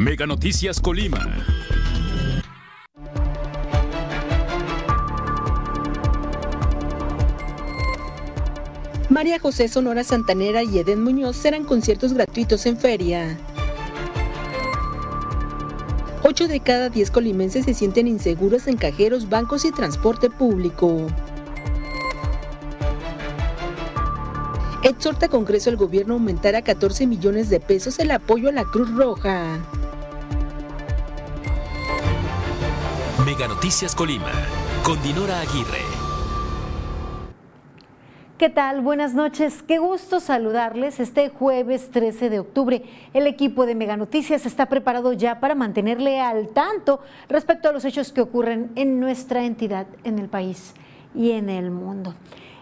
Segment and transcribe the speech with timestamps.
[0.00, 1.44] Mega Noticias Colima.
[9.10, 13.38] María José Sonora Santanera y Eden Muñoz serán conciertos gratuitos en feria.
[16.22, 21.08] 8 de cada 10 colimenses se sienten inseguros en cajeros, bancos y transporte público.
[24.82, 28.64] Exhorta Congreso al gobierno a aumentar a 14 millones de pesos el apoyo a la
[28.64, 29.60] Cruz Roja.
[33.40, 34.30] Mega Noticias Colima,
[34.82, 35.80] con Dinora Aguirre.
[38.36, 38.82] ¿Qué tal?
[38.82, 39.62] Buenas noches.
[39.62, 42.82] Qué gusto saludarles este jueves 13 de octubre.
[43.14, 47.00] El equipo de Mega Noticias está preparado ya para mantenerle al tanto
[47.30, 50.74] respecto a los hechos que ocurren en nuestra entidad, en el país
[51.14, 52.14] y en el mundo.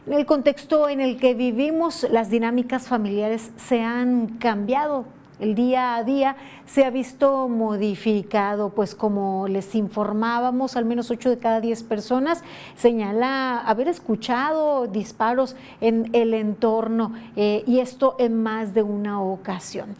[0.06, 5.06] En el contexto en el que vivimos, las dinámicas familiares se han cambiado.
[5.38, 6.36] El día a día
[6.66, 12.42] se ha visto modificado, pues como les informábamos, al menos 8 de cada 10 personas
[12.76, 19.94] señala haber escuchado disparos en el entorno eh, y esto en más de una ocasión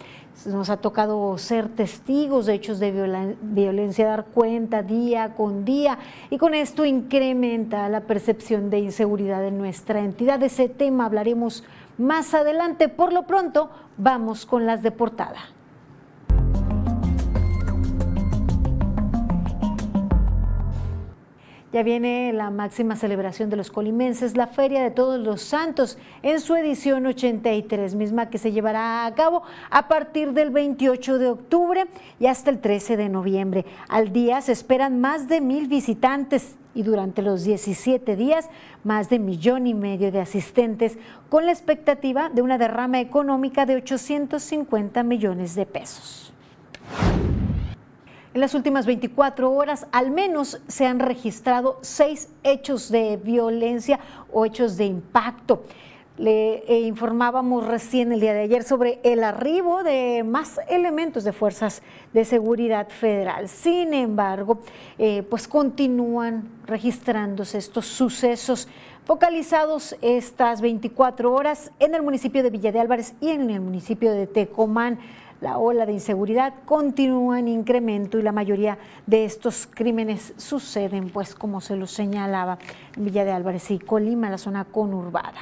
[0.46, 5.98] nos ha tocado ser testigos de hechos de violencia, dar cuenta día con día
[6.30, 10.38] y con esto incrementa la percepción de inseguridad en nuestra entidad.
[10.38, 11.64] De ese tema hablaremos
[11.98, 12.88] más adelante.
[12.88, 15.57] Por lo pronto, vamos con las de portada.
[21.70, 26.40] Ya viene la máxima celebración de los colimenses, la Feria de Todos los Santos, en
[26.40, 31.84] su edición 83, misma que se llevará a cabo a partir del 28 de octubre
[32.18, 33.66] y hasta el 13 de noviembre.
[33.90, 38.48] Al día se esperan más de mil visitantes y durante los 17 días
[38.82, 40.96] más de millón y medio de asistentes,
[41.28, 46.32] con la expectativa de una derrama económica de 850 millones de pesos.
[48.38, 53.98] En las últimas 24 horas, al menos se han registrado seis hechos de violencia
[54.32, 55.64] o hechos de impacto.
[56.18, 61.32] Le eh, informábamos recién el día de ayer sobre el arribo de más elementos de
[61.32, 61.82] fuerzas
[62.12, 63.48] de seguridad federal.
[63.48, 64.60] Sin embargo,
[64.98, 68.68] eh, pues continúan registrándose estos sucesos
[69.04, 74.12] focalizados estas 24 horas en el municipio de Villa de Álvarez y en el municipio
[74.12, 75.00] de Tecomán
[75.40, 81.34] la ola de inseguridad continúa en incremento y la mayoría de estos crímenes suceden, pues
[81.34, 82.58] como se lo señalaba
[82.96, 85.40] en Villa de Álvarez y Colima, la zona conurbada.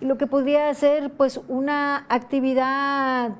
[0.00, 3.30] Y lo que podría ser pues una actividad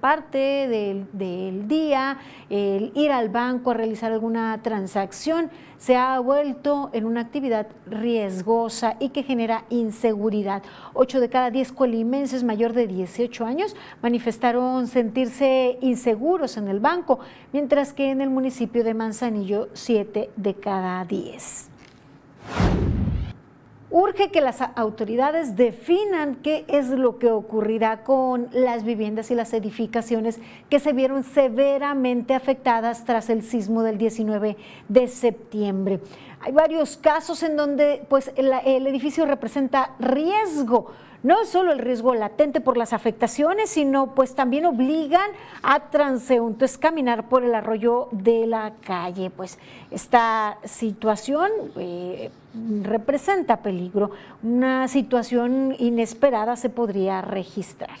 [0.00, 2.18] parte del, día,
[2.50, 8.96] el ir al banco a realizar alguna transacción, se ha vuelto en una actividad riesgosa
[8.98, 10.62] y que genera inseguridad.
[10.94, 17.20] Ocho de cada diez colimenses mayor de 18 años manifestaron sentirse inseguros en el banco,
[17.52, 21.68] mientras que en el municipio de Manzanillo, siete de cada diez.
[23.90, 29.52] Urge que las autoridades definan qué es lo que ocurrirá con las viviendas y las
[29.52, 34.56] edificaciones que se vieron severamente afectadas tras el sismo del 19
[34.88, 36.00] de septiembre.
[36.40, 40.90] Hay varios casos en donde pues, el, el edificio representa riesgo
[41.26, 45.28] no solo el riesgo latente por las afectaciones, sino pues también obligan
[45.60, 49.30] a transeúntes caminar por el arroyo de la calle.
[49.30, 49.58] Pues
[49.90, 52.30] esta situación eh,
[52.82, 54.12] representa peligro,
[54.44, 57.98] una situación inesperada se podría registrar.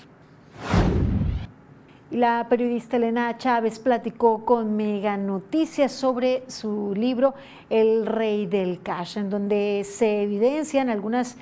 [2.12, 7.34] La periodista Elena Chávez platicó con Mega Noticias sobre su libro
[7.68, 11.36] El Rey del Cash, en donde se evidencian algunas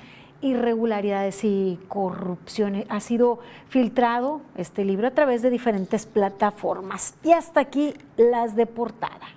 [0.45, 2.85] irregularidades y corrupción.
[2.89, 7.15] Ha sido filtrado este libro a través de diferentes plataformas.
[7.23, 9.35] Y hasta aquí las de portada.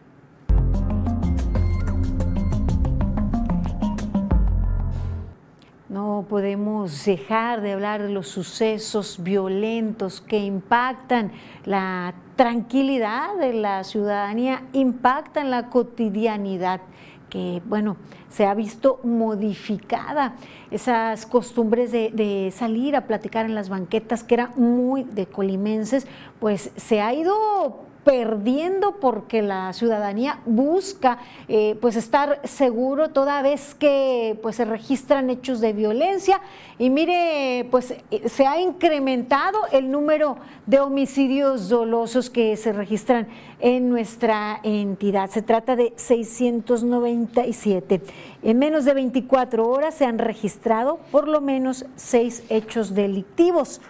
[5.89, 11.33] No podemos dejar de hablar de los sucesos violentos que impactan
[11.65, 16.83] la tranquilidad de la ciudadanía, impactan la cotidianidad
[17.29, 17.97] que, bueno,
[18.29, 20.35] se ha visto modificada.
[20.71, 26.07] Esas costumbres de, de, salir a platicar en las banquetas, que era muy de colimenses,
[26.41, 33.75] pues se ha ido perdiendo porque la ciudadanía busca eh, pues estar seguro toda vez
[33.75, 36.41] que pues se registran hechos de violencia
[36.79, 43.29] y mire pues eh, se ha incrementado el número de homicidios dolosos que se registran
[43.61, 45.29] en nuestra entidad.
[45.29, 48.01] Se trata de 697.
[48.43, 53.83] En menos de 24 horas se han registrado por lo menos seis hechos delictivos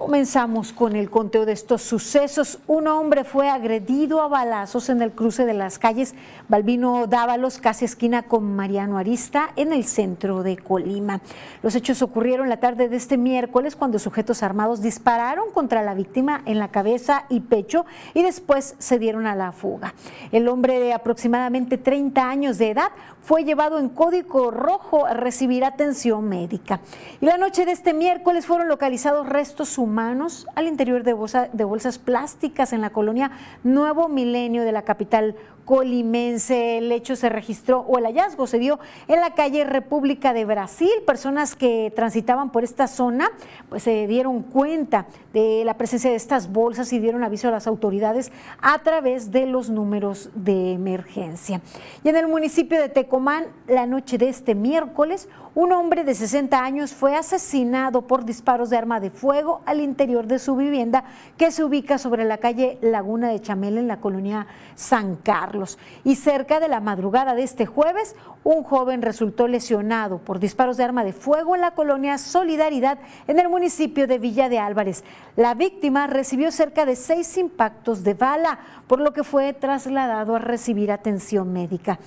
[0.00, 2.58] Comenzamos con el conteo de estos sucesos.
[2.66, 6.14] Un hombre fue agredido a balazos en el cruce de las calles
[6.48, 11.20] Balbino Dávalos, casi esquina con Mariano Arista, en el centro de Colima.
[11.62, 16.40] Los hechos ocurrieron la tarde de este miércoles cuando sujetos armados dispararon contra la víctima
[16.46, 19.92] en la cabeza y pecho y después se dieron a la fuga.
[20.32, 25.62] El hombre de aproximadamente 30 años de edad fue llevado en código rojo a recibir
[25.62, 26.80] atención médica.
[27.20, 31.16] Y la noche de este miércoles fueron localizados restos humanos humanos al interior de,
[31.52, 33.32] de bolsas plásticas en la colonia
[33.64, 35.34] Nuevo Milenio de la capital
[35.70, 36.78] colimense.
[36.78, 40.90] El hecho se registró o el hallazgo se dio en la calle República de Brasil.
[41.06, 43.30] Personas que transitaban por esta zona
[43.68, 47.68] pues se dieron cuenta de la presencia de estas bolsas y dieron aviso a las
[47.68, 51.60] autoridades a través de los números de emergencia.
[52.02, 56.62] Y en el municipio de Tecomán, la noche de este miércoles, un hombre de 60
[56.62, 61.04] años fue asesinado por disparos de arma de fuego al interior de su vivienda
[61.36, 65.59] que se ubica sobre la calle Laguna de Chamel en la colonia San Carlos.
[66.04, 70.84] Y cerca de la madrugada de este jueves, un joven resultó lesionado por disparos de
[70.84, 75.04] arma de fuego en la colonia Solidaridad en el municipio de Villa de Álvarez.
[75.36, 80.38] La víctima recibió cerca de seis impactos de bala, por lo que fue trasladado a
[80.38, 81.98] recibir atención médica.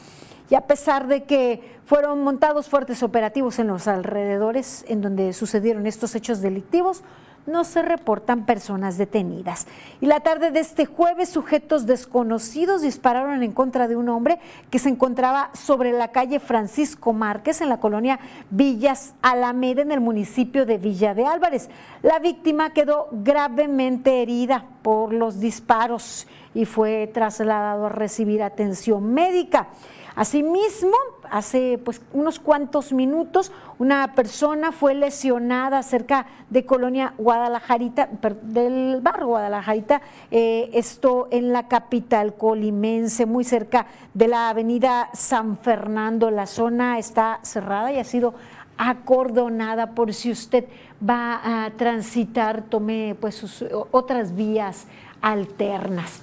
[0.50, 5.88] Y a pesar de que fueron montados fuertes operativos en los alrededores en donde sucedieron
[5.88, 7.03] estos hechos delictivos,
[7.45, 9.67] no se reportan personas detenidas.
[10.01, 14.79] Y la tarde de este jueves, sujetos desconocidos dispararon en contra de un hombre que
[14.79, 18.19] se encontraba sobre la calle Francisco Márquez en la colonia
[18.49, 21.69] Villas Alameda en el municipio de Villa de Álvarez.
[22.01, 29.69] La víctima quedó gravemente herida por los disparos y fue trasladado a recibir atención médica.
[30.15, 30.95] Asimismo,
[31.31, 38.10] hace pues, unos cuantos minutos, una persona fue lesionada cerca de Colonia Guadalajarita,
[38.44, 45.57] del barrio Guadalajarita, eh, esto en la capital colimense, muy cerca de la avenida San
[45.57, 46.30] Fernando.
[46.30, 48.36] La zona está cerrada y ha sido
[48.77, 50.65] acordonada por si usted
[51.07, 54.86] va a transitar, tome pues sus otras vías
[55.21, 56.21] alternas.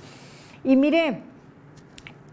[0.63, 1.23] Y mire,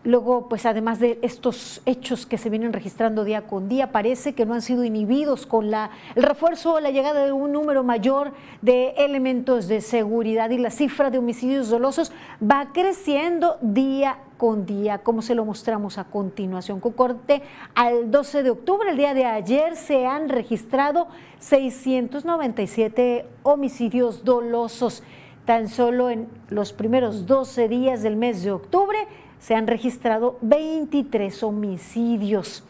[0.07, 4.45] Luego, pues además de estos hechos que se vienen registrando día con día, parece que
[4.45, 8.31] no han sido inhibidos con la, el refuerzo o la llegada de un número mayor
[8.61, 14.99] de elementos de seguridad y la cifra de homicidios dolosos va creciendo día con día,
[14.99, 16.79] como se lo mostramos a continuación.
[16.79, 17.41] Con corte
[17.75, 21.09] al 12 de octubre, el día de ayer, se han registrado
[21.39, 25.03] 697 homicidios dolosos.
[25.43, 28.99] Tan solo en los primeros 12 días del mes de octubre
[29.39, 32.63] se han registrado 23 homicidios.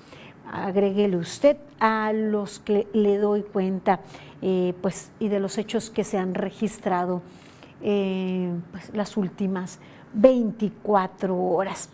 [0.51, 3.99] Agréguele usted a los que le doy cuenta
[4.41, 7.21] eh, pues, y de los hechos que se han registrado
[7.81, 9.79] eh, pues, las últimas
[10.13, 11.89] 24 horas.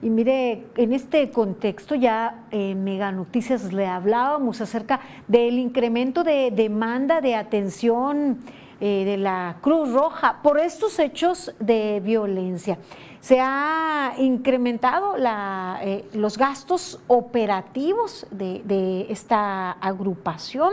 [0.00, 6.52] Y mire, en este contexto ya en Mega Noticias le hablábamos acerca del incremento de
[6.52, 8.38] demanda de atención
[8.80, 12.78] eh, de la Cruz Roja por estos hechos de violencia.
[13.20, 20.72] Se ha incrementado eh, los gastos operativos de, esta agrupación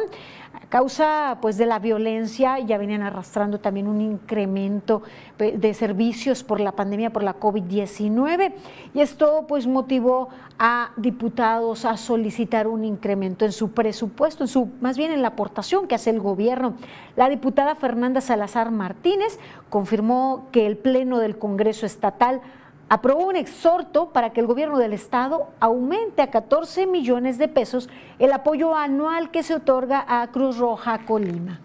[0.56, 5.04] a causa pues, de la violencia, ya venían arrastrando también un incremento
[5.38, 8.54] de servicios por la pandemia, por la COVID-19,
[8.94, 14.70] y esto pues motivó a diputados a solicitar un incremento en su presupuesto, en su,
[14.80, 16.76] más bien en la aportación que hace el gobierno.
[17.16, 19.38] La diputada Fernanda Salazar Martínez
[19.70, 22.42] confirmó que el Pleno del Congreso Estatal
[22.90, 27.90] aprobó un exhorto para que el gobierno del estado aumente a 14 millones de pesos
[28.20, 31.62] el apoyo anual que se otorga a Cruz Roja Colima.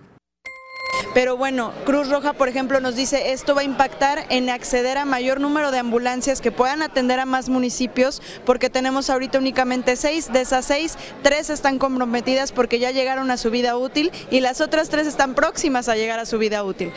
[1.14, 5.04] Pero bueno, Cruz Roja, por ejemplo, nos dice esto va a impactar en acceder a
[5.04, 10.32] mayor número de ambulancias que puedan atender a más municipios, porque tenemos ahorita únicamente seis,
[10.32, 14.60] de esas seis, tres están comprometidas porque ya llegaron a su vida útil y las
[14.60, 16.92] otras tres están próximas a llegar a su vida útil.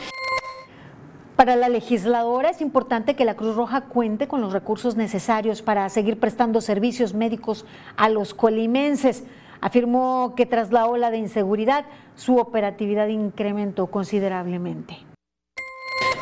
[1.36, 5.90] Para la legisladora es importante que la Cruz Roja cuente con los recursos necesarios para
[5.90, 7.66] seguir prestando servicios médicos
[7.98, 9.24] a los colimenses.
[9.60, 11.86] Afirmó que tras la ola de inseguridad
[12.16, 15.13] su operatividad incrementó considerablemente.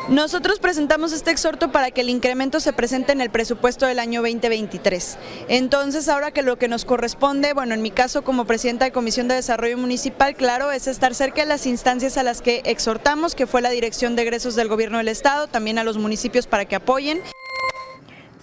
[0.08, 4.20] Nosotros presentamos este exhorto para que el incremento se presente en el presupuesto del año
[4.20, 5.16] 2023.
[5.48, 9.28] Entonces, ahora que lo que nos corresponde, bueno, en mi caso como presidenta de Comisión
[9.28, 13.46] de Desarrollo Municipal, claro, es estar cerca de las instancias a las que exhortamos, que
[13.46, 16.74] fue la Dirección de Egresos del Gobierno del Estado, también a los municipios para que
[16.74, 17.20] apoyen.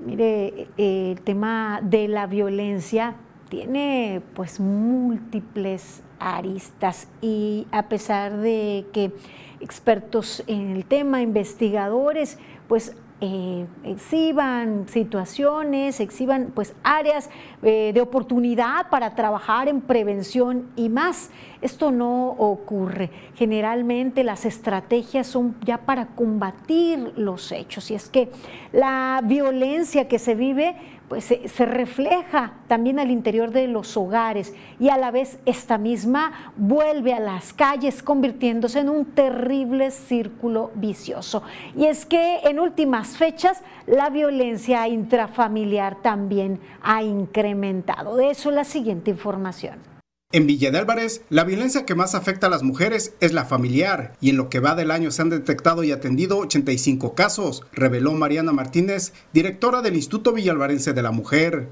[0.04, 3.16] Mire, el tema de la violencia
[3.49, 9.12] tiene pues múltiples aristas y a pesar de que
[9.61, 17.29] expertos en el tema, investigadores, pues eh, exhiban situaciones, exhiban pues áreas
[17.63, 21.31] eh, de oportunidad para trabajar en prevención y más.
[21.61, 23.11] Esto no ocurre.
[23.35, 28.31] Generalmente las estrategias son ya para combatir los hechos y es que
[28.73, 30.77] la violencia que se vive
[31.09, 36.53] pues se, refleja también al interior de los hogares y a la vez esta misma
[36.57, 41.43] vuelve a las calles convirtiéndose en un terrible círculo vicioso.
[41.75, 48.17] Y es que en últimas fechas la violencia intrafamiliar también ha incrementado.
[48.17, 49.88] De eso la siguiente información.
[50.30, 54.12] En Villa de Álvarez, la violencia que más afecta a las mujeres es la familiar
[54.20, 58.12] y en lo que va del año se han detectado y atendido 85 casos, reveló
[58.12, 61.70] Mariana Martínez, directora del Instituto Villalvarense de la Mujer.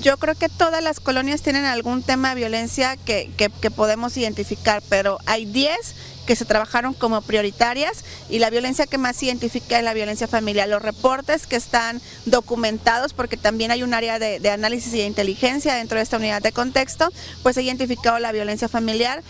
[0.00, 4.80] Yo creo que todas las colonias tienen algún tema de violencia que, que podemos identificar,
[4.88, 5.96] pero hay 10
[6.26, 10.68] que se trabajaron como prioritarias y la violencia que más identifica es la violencia familiar.
[10.68, 15.74] Los reportes que están documentados, porque también hay un área de, análisis y de inteligencia
[15.74, 17.08] dentro de esta unidad de contexto,
[17.42, 19.22] pues ha identificado la violencia familiar.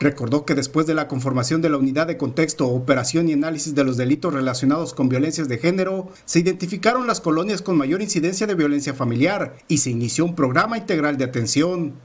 [0.00, 3.84] Recordó que después de la conformación de la unidad de contexto, operación y análisis de
[3.84, 8.56] los delitos relacionados con violencias de género, se identificaron las colonias con mayor incidencia de
[8.56, 12.00] violencia familiar y se inició un programa integral de atención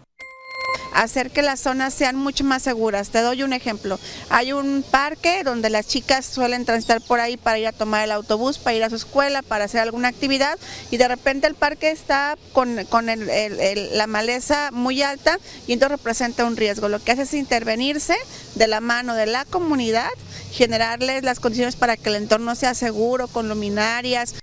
[0.97, 3.09] hacer que las zonas sean mucho más seguras.
[3.09, 3.99] Te doy un ejemplo.
[4.29, 8.11] Hay un parque donde las chicas suelen transitar por ahí para ir a tomar el
[8.11, 10.57] autobús, para ir a su escuela, para hacer alguna actividad
[10.89, 15.37] y de repente el parque está con, la maleza muy alta
[15.67, 16.89] y entonces representa un riesgo.
[16.89, 18.15] Lo que hace es intervenirse
[18.55, 20.09] de la mano de la comunidad,
[20.51, 24.35] generarles las condiciones para que el entorno sea seguro, con luminarias.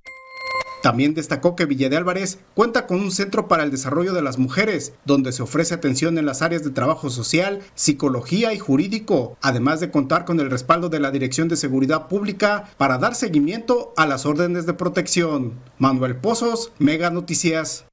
[0.84, 4.36] También destacó que Villa de Álvarez cuenta con un centro para el desarrollo de las
[4.36, 9.80] mujeres, donde se ofrece atención en las áreas de trabajo social, psicología y jurídico, además
[9.80, 14.06] de contar con el respaldo de la Dirección de Seguridad Pública para dar seguimiento a
[14.06, 15.54] las órdenes de protección.
[15.78, 17.86] Manuel Pozos, Mega Noticias.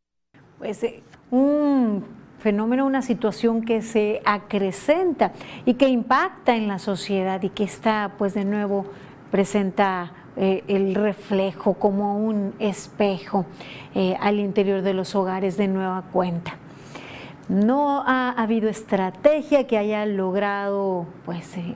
[0.57, 2.03] Pues eh, un
[2.39, 5.31] fenómeno, una situación que se acrecenta
[5.63, 8.85] y que impacta en la sociedad y que está pues de nuevo
[9.31, 13.45] presenta eh, el reflejo como un espejo
[13.93, 16.55] eh, al interior de los hogares de nueva cuenta.
[17.49, 21.75] No ha habido estrategia que haya logrado pues, eh,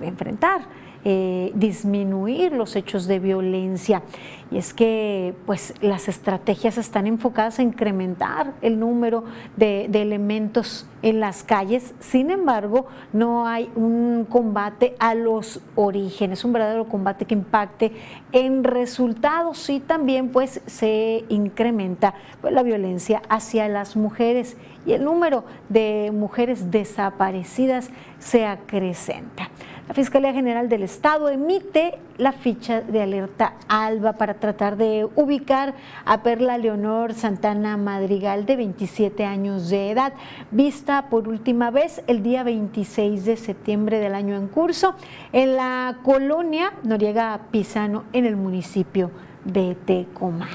[0.00, 0.62] enfrentar
[1.06, 4.02] eh, disminuir los hechos de violencia.
[4.50, 9.24] Y es que pues, las estrategias están enfocadas a incrementar el número
[9.56, 11.94] de, elementos en las calles.
[12.00, 17.92] Sin embargo, no hay un combate a los orígenes, un verdadero combate que impacte
[18.32, 24.56] en resultados y también pues se incrementa pues, la violencia hacia las mujeres
[24.86, 29.50] y el número de mujeres desaparecidas se acrecenta.
[29.86, 35.74] La Fiscalía General del Estado emite la ficha de alerta ALBA para tratar de ubicar
[36.06, 40.14] a Perla Leonor Santana Madrigal de 27 años de edad,
[40.50, 44.94] vista por última vez el día 26 de septiembre del año en curso
[45.34, 49.10] en la colonia Noriega Pisano en el municipio
[49.44, 50.48] de Tecomán.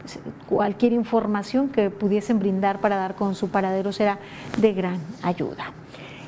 [0.00, 4.20] Pues, cualquier información que pudiesen brindar para dar con su paradero será
[4.58, 5.72] de gran ayuda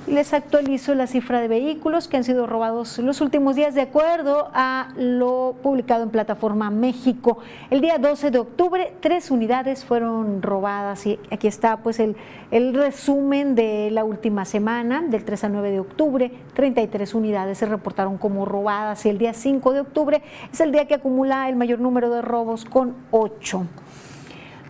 [0.06, 4.50] les actualizo la cifra de vehículos que han sido robados los últimos días de acuerdo
[4.52, 7.38] a lo publicado en Plataforma México.
[7.70, 12.16] El día 12 de octubre, tres unidades fueron robadas y aquí está pues el,
[12.50, 18.18] resumen de la última semana, del 3 al 9 de octubre, 33 unidades se reportaron
[18.18, 21.78] como robadas y el día 5 de octubre es el día que acumula el mayor
[21.78, 23.66] número de robos con 8.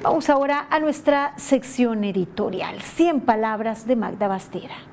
[0.02, 4.91] Vamos ahora a nuestra sección editorial, 100 palabras de Magda Bastera.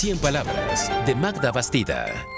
[0.00, 2.37] 100 palabras de Magda Bastida.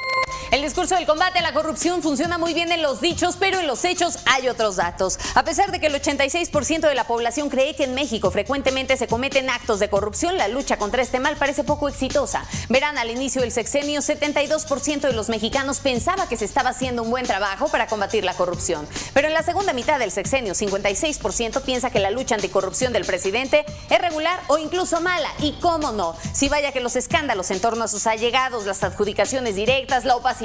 [0.50, 3.68] El discurso del combate a la corrupción funciona muy bien en los dichos, pero en
[3.68, 5.16] los hechos hay otros datos.
[5.36, 9.06] A pesar de que el 86% de la población cree que en México frecuentemente se
[9.06, 12.44] cometen actos de corrupción, la lucha contra este mal parece poco exitosa.
[12.68, 17.10] Verán, al inicio del sexenio, 72% de los mexicanos pensaba que se estaba haciendo un
[17.10, 18.88] buen trabajo para combatir la corrupción.
[19.14, 23.64] Pero en la segunda mitad del sexenio, 56% piensa que la lucha anticorrupción del presidente
[23.88, 25.30] es regular o incluso mala.
[25.38, 29.54] Y cómo no, si vaya que los escándalos en torno a sus allegados, las adjudicaciones
[29.54, 30.39] directas, la opacidad,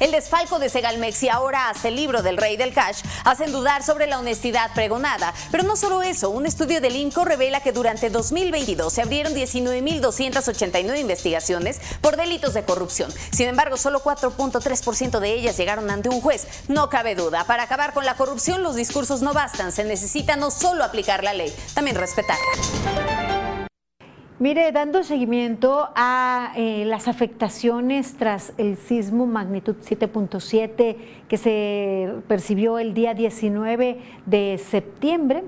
[0.00, 3.82] el desfalco de Segalmex y ahora hace el libro del rey del cash hacen dudar
[3.82, 5.32] sobre la honestidad pregonada.
[5.50, 10.98] Pero no solo eso, un estudio del INCO revela que durante 2022 se abrieron 19.289
[11.00, 13.10] investigaciones por delitos de corrupción.
[13.30, 16.46] Sin embargo, solo 4.3% de ellas llegaron ante un juez.
[16.68, 20.50] No cabe duda, para acabar con la corrupción los discursos no bastan, se necesita no
[20.50, 23.37] solo aplicar la ley, también respetarla.
[24.40, 30.96] Mire, dando seguimiento a eh, las afectaciones tras el sismo magnitud 7.7
[31.28, 35.42] que se percibió el día 19 de septiembre,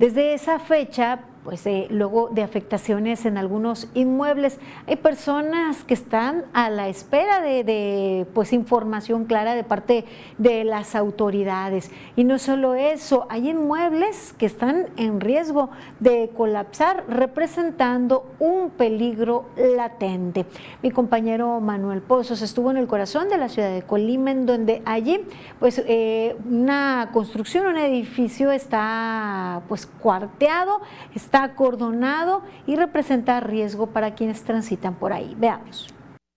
[0.00, 4.58] desde esa fecha pues eh, luego de afectaciones en algunos inmuebles.
[4.86, 10.04] Hay personas que están a la espera de, pues información clara de parte
[10.38, 11.90] de las autoridades.
[12.16, 15.70] Y no solo eso, hay inmuebles que están en riesgo
[16.00, 20.46] de colapsar, representando un peligro latente.
[20.82, 24.82] Mi compañero Manuel Pozos estuvo en el corazón de la ciudad de Colima, en donde
[24.84, 25.20] allí
[25.58, 30.80] pues eh, una construcción, un edificio está pues cuarteado,
[31.14, 35.34] está acordonado y representa riesgo para quienes transitan por ahí.
[35.38, 35.88] Veamos.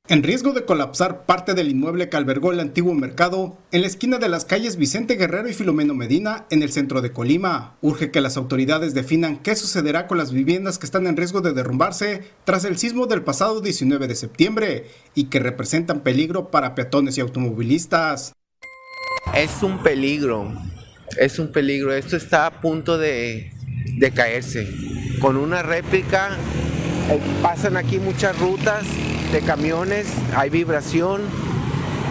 [0.07, 4.19] En riesgo de colapsar parte del inmueble que albergó el antiguo mercado en la esquina
[4.19, 7.75] de las calles Vicente Guerrero y Filomeno Medina en el centro de Colima.
[7.81, 11.53] Urge que las autoridades definan qué sucederá con las viviendas que están en riesgo de
[11.53, 14.85] derrumbarse tras el sismo del pasado 19 de septiembre
[15.15, 18.33] y que representan peligro para peatones y automovilistas.
[19.33, 20.53] Es un peligro,
[21.19, 21.91] es un peligro.
[21.91, 23.54] Esto está a punto de,
[23.85, 24.67] de caerse.
[25.19, 26.29] Con una réplica
[27.09, 28.83] eh, pasan aquí muchas rutas
[29.31, 31.21] de camiones, hay vibración,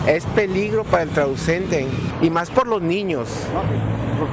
[0.06, 1.86] es peligro para el traducente
[2.22, 3.28] y más por los niños.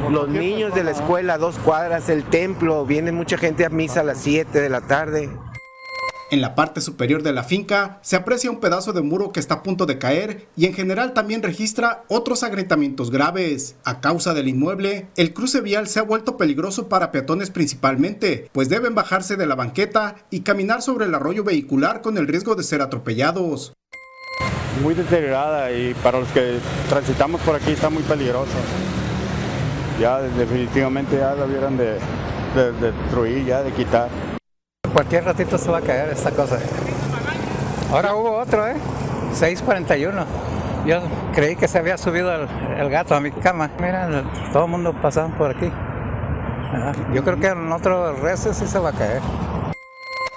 [0.10, 4.04] Los niños de la escuela, dos cuadras, el templo, viene mucha gente a misa a
[4.04, 5.30] las 7 de la tarde.
[6.32, 9.56] En la parte superior de la finca se aprecia un pedazo de muro que está
[9.56, 13.76] a punto de caer y en general también registra otros agrietamientos graves.
[13.84, 18.70] A causa del inmueble, el cruce vial se ha vuelto peligroso para peatones principalmente, pues
[18.70, 22.64] deben bajarse de la banqueta y caminar sobre el arroyo vehicular con el riesgo de
[22.64, 23.74] ser atropellados.
[24.82, 28.54] Muy deteriorada y para los que transitamos por aquí está muy peligroso.
[30.00, 31.98] Ya definitivamente ya lo vieron de,
[32.56, 34.31] de destruir, ya de quitar.
[34.94, 36.60] Cualquier ratito se va a caer esta cosa.
[37.92, 38.76] Ahora hubo otro, ¿eh?
[39.34, 40.26] 6.41.
[40.86, 41.02] Yo
[41.34, 43.70] creí que se había subido el, gato a mi cama.
[43.80, 45.72] Mira, todo el mundo pasaba por aquí.
[47.14, 49.22] Yo creo que en otro resto sí se va a caer.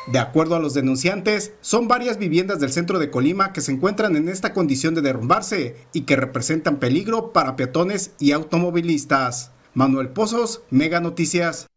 [0.07, 4.17] De acuerdo a los denunciantes, son varias viviendas del centro de Colima que se encuentran
[4.17, 9.53] en esta condición de derrumbarse y que representan peligro para peatones y automovilistas.
[9.73, 11.69] Manuel Pozos, Mega Noticias.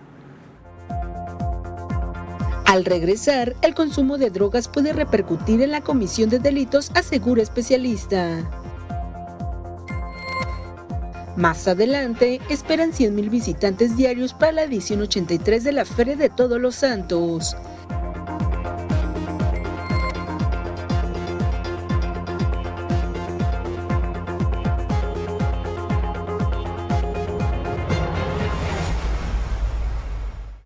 [2.66, 8.50] Al regresar, el consumo de drogas puede repercutir en la comisión de delitos, asegura especialista.
[11.36, 16.60] Más adelante, esperan 100.000 visitantes diarios para la edición 83 de la Feria de Todos
[16.60, 17.56] los Santos.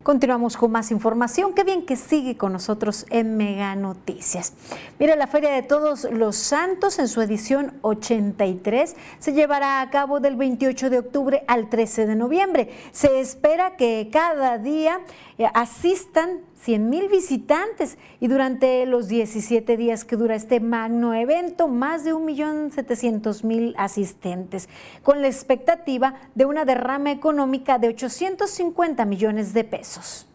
[0.05, 1.55] Continuamos con más información.
[1.55, 4.53] Qué bien que sigue con nosotros en Mega Noticias.
[4.99, 10.19] Mira, la Feria de Todos los Santos en su edición 83 se llevará a cabo
[10.19, 12.69] del 28 de octubre al 13 de noviembre.
[12.91, 14.99] Se espera que cada día
[15.39, 21.67] eh, asistan 100 mil visitantes y durante los 17 días que dura este magno evento,
[21.67, 24.69] más de 1.700.000 asistentes,
[25.03, 30.27] con la expectativa de una derrama económica de 850 millones de pesos.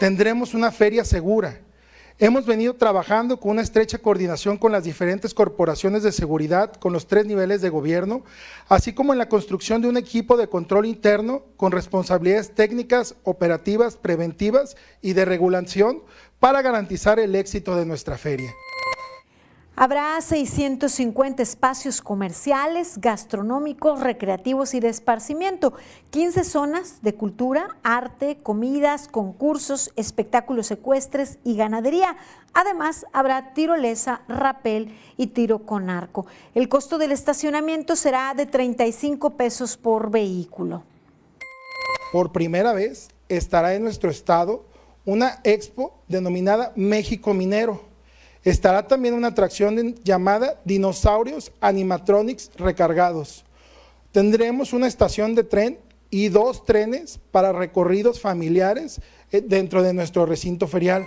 [0.00, 1.60] Tendremos una feria segura
[2.18, 7.06] Hemos venido trabajando con una estrecha coordinación con las diferentes corporaciones de seguridad, con los
[7.06, 8.22] tres niveles de gobierno,
[8.68, 13.96] así como en la construcción de un equipo de control interno con responsabilidades técnicas, operativas,
[13.96, 16.02] preventivas y de regulación
[16.38, 18.52] para garantizar el éxito de nuestra feria.
[19.74, 25.72] Habrá 650 espacios comerciales, gastronómicos, recreativos y de esparcimiento,
[26.10, 32.18] 15 zonas de cultura, arte, comidas, concursos, espectáculos secuestres y ganadería.
[32.52, 36.26] Además, habrá tirolesa, rapel y tiro con arco.
[36.54, 40.82] El costo del estacionamiento será de 35 pesos por vehículo.
[42.12, 44.66] Por primera vez estará en nuestro estado
[45.06, 47.91] una expo denominada México Minero
[48.44, 53.44] Estará también una atracción llamada Dinosaurios Animatronics Recargados.
[54.10, 55.78] Tendremos una estación de tren
[56.10, 59.00] y dos trenes para recorridos familiares
[59.30, 61.06] eh, dentro de nuestro recinto ferial.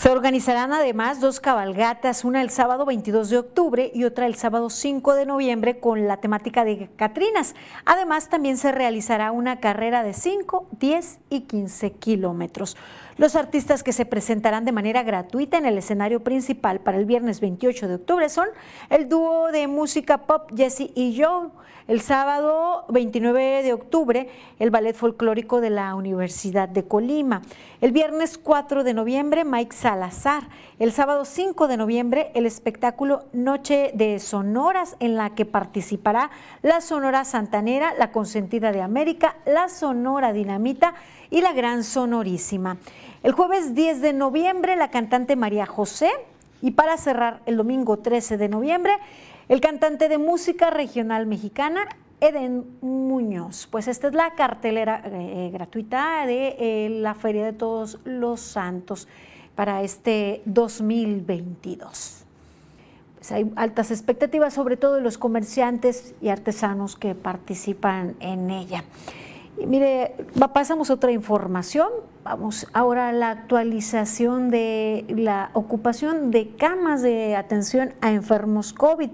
[0.00, 4.70] Se organizarán además dos cabalgatas, una el sábado 22 de octubre y otra el sábado
[4.70, 7.54] 5 de noviembre con la temática de Catrinas.
[7.84, 12.78] Además, también se realizará una carrera de 5, 10 y 15 kilómetros.
[13.20, 17.40] Los artistas que se presentarán de manera gratuita en el escenario principal para el viernes
[17.40, 18.48] 28 de octubre son
[18.88, 21.50] el dúo de música pop Jesse y Joe.
[21.86, 27.42] El sábado 29 de octubre, el Ballet Folclórico de la Universidad de Colima.
[27.82, 30.44] El viernes 4 de noviembre, Mike Salazar.
[30.78, 36.30] El sábado 5 de noviembre, el espectáculo Noche de Sonoras, en la que participará
[36.62, 40.94] la Sonora Santanera, la Consentida de América, la Sonora Dinamita
[41.30, 42.76] y la Gran Sonorísima.
[43.22, 46.10] El jueves 10 de noviembre, la cantante María José.
[46.62, 48.92] Y para cerrar el domingo 13 de noviembre,
[49.48, 51.88] el cantante de música regional mexicana,
[52.20, 53.66] Eden Muñoz.
[53.70, 59.08] Pues esta es la cartelera eh, gratuita de eh, la Feria de Todos los Santos
[59.54, 62.24] para este 2022.
[63.16, 68.84] Pues hay altas expectativas, sobre todo de los comerciantes y artesanos que participan en ella.
[69.58, 70.14] Mire,
[70.52, 71.88] pasamos otra información.
[72.24, 79.10] Vamos ahora a la actualización de la ocupación de camas de atención a enfermos COVID.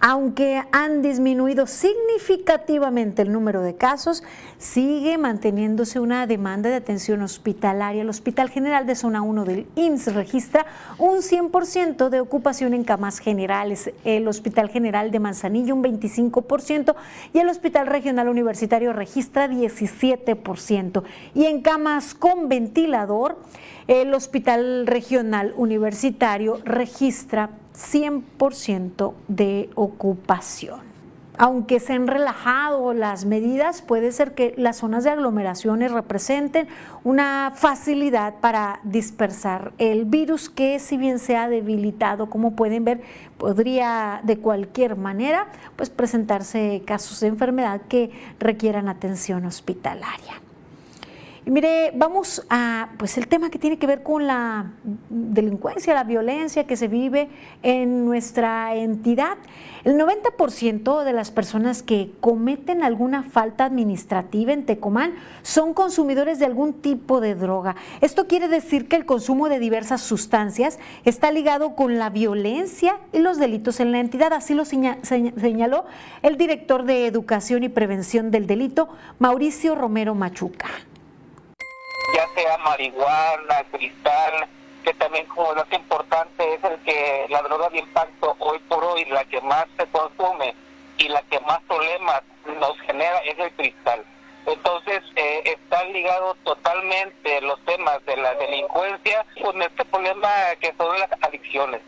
[0.00, 4.22] Aunque han disminuido significativamente el número de casos,
[4.56, 8.02] sigue manteniéndose una demanda de atención hospitalaria.
[8.02, 10.66] El Hospital General de Zona 1 del IMSS registra
[10.98, 16.94] un 100% de ocupación en camas generales, el Hospital General de Manzanillo un 25%
[17.32, 21.02] y el Hospital Regional Universitario registra 17%.
[21.34, 23.38] Y en camas con ventilador,
[23.88, 30.80] el Hospital Regional Universitario registra 100% de ocupación.
[31.40, 36.66] Aunque se han relajado las medidas, puede ser que las zonas de aglomeraciones representen
[37.04, 43.02] una facilidad para dispersar el virus que si bien se ha debilitado, como pueden ver,
[43.38, 48.10] podría de cualquier manera pues presentarse casos de enfermedad que
[48.40, 50.42] requieran atención hospitalaria
[51.50, 54.72] mire, vamos a, pues el tema que tiene que ver con la
[55.08, 57.28] delincuencia, la violencia que se vive
[57.62, 59.38] en nuestra entidad.
[59.84, 66.46] El 90% de las personas que cometen alguna falta administrativa en Tecomán son consumidores de
[66.46, 67.76] algún tipo de droga.
[68.00, 73.20] Esto quiere decir que el consumo de diversas sustancias está ligado con la violencia y
[73.20, 74.32] los delitos en la entidad.
[74.32, 75.86] Así lo señaló
[76.22, 80.68] el director de Educación y Prevención del Delito, Mauricio Romero Machuca
[82.18, 84.48] ya sea marihuana, cristal,
[84.82, 89.04] que también como que importante es el que la droga de impacto hoy por hoy,
[89.04, 90.52] la que más se consume
[90.96, 92.22] y la que más problemas
[92.58, 94.04] nos genera es el cristal.
[94.46, 100.28] Entonces eh, están ligados totalmente los temas de la delincuencia con este problema
[100.60, 101.82] que son las adicciones.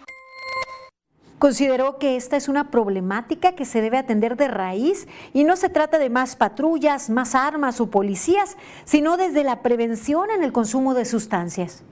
[1.40, 5.70] Consideró que esta es una problemática que se debe atender de raíz y no se
[5.70, 10.92] trata de más patrullas, más armas o policías, sino desde la prevención en el consumo
[10.92, 11.82] de sustancias.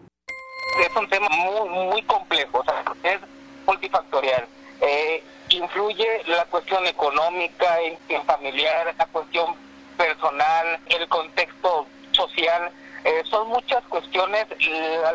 [0.78, 2.62] Es un tema muy, muy complejo,
[3.02, 3.20] es
[3.66, 4.46] multifactorial.
[4.82, 7.78] Eh, influye la cuestión económica,
[8.26, 9.54] familiar, la cuestión
[9.96, 12.70] personal, el contexto social.
[13.02, 14.46] Eh, son muchas cuestiones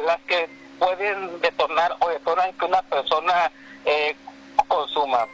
[0.08, 3.52] las que pueden detonar o detonan que una persona
[3.86, 4.16] eh,
[4.68, 5.28] consuma.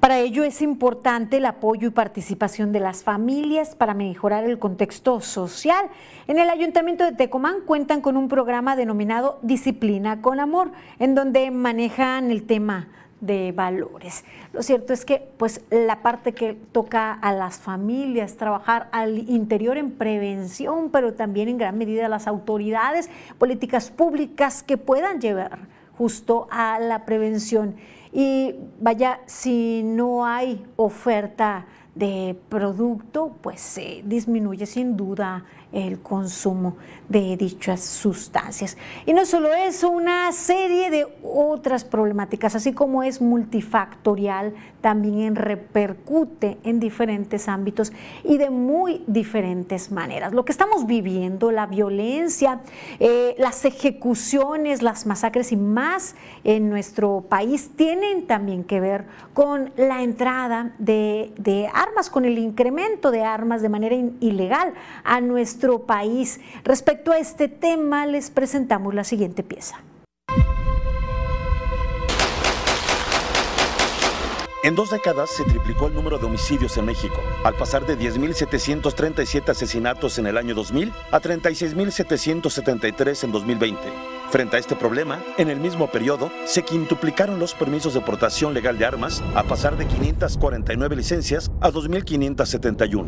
[0.00, 5.20] Para ello es importante el apoyo y participación de las familias para mejorar el contexto
[5.20, 5.90] social.
[6.26, 11.50] En el Ayuntamiento de Tecomán cuentan con un programa denominado Disciplina con Amor, en donde
[11.50, 12.88] manejan el tema
[13.20, 14.24] de valores.
[14.54, 19.76] Lo cierto es que pues la parte que toca a las familias, trabajar al interior
[19.76, 25.58] en prevención, pero también en gran medida las autoridades, políticas públicas que puedan llevar
[26.00, 27.74] justo a la prevención.
[28.10, 36.76] Y vaya, si no hay oferta de producto, pues se disminuye sin duda el consumo
[37.08, 38.76] de dichas sustancias.
[39.06, 46.58] Y no solo eso, una serie de otras problemáticas, así como es multifactorial, también repercute
[46.64, 47.92] en diferentes ámbitos
[48.24, 50.32] y de muy diferentes maneras.
[50.32, 52.60] Lo que estamos viviendo, la violencia,
[52.98, 59.04] eh, las ejecuciones, las masacres y más en nuestro país tienen también que ver
[59.34, 64.72] con la entrada de, armas, con el incremento de armas de manera ilegal
[65.04, 65.20] a
[65.86, 66.40] país.
[66.64, 69.80] Respecto a este tema, les presentamos la siguiente pieza.
[74.62, 79.48] En dos décadas se triplicó el número de homicidios en México, al pasar de 10.737
[79.48, 83.80] asesinatos en el año 2000 a 36.773 en 2020.
[84.28, 88.76] Frente a este problema, en el mismo periodo se quintuplicaron los permisos de portación legal
[88.76, 93.06] de armas, a pasar de 549 licencias a 2.571.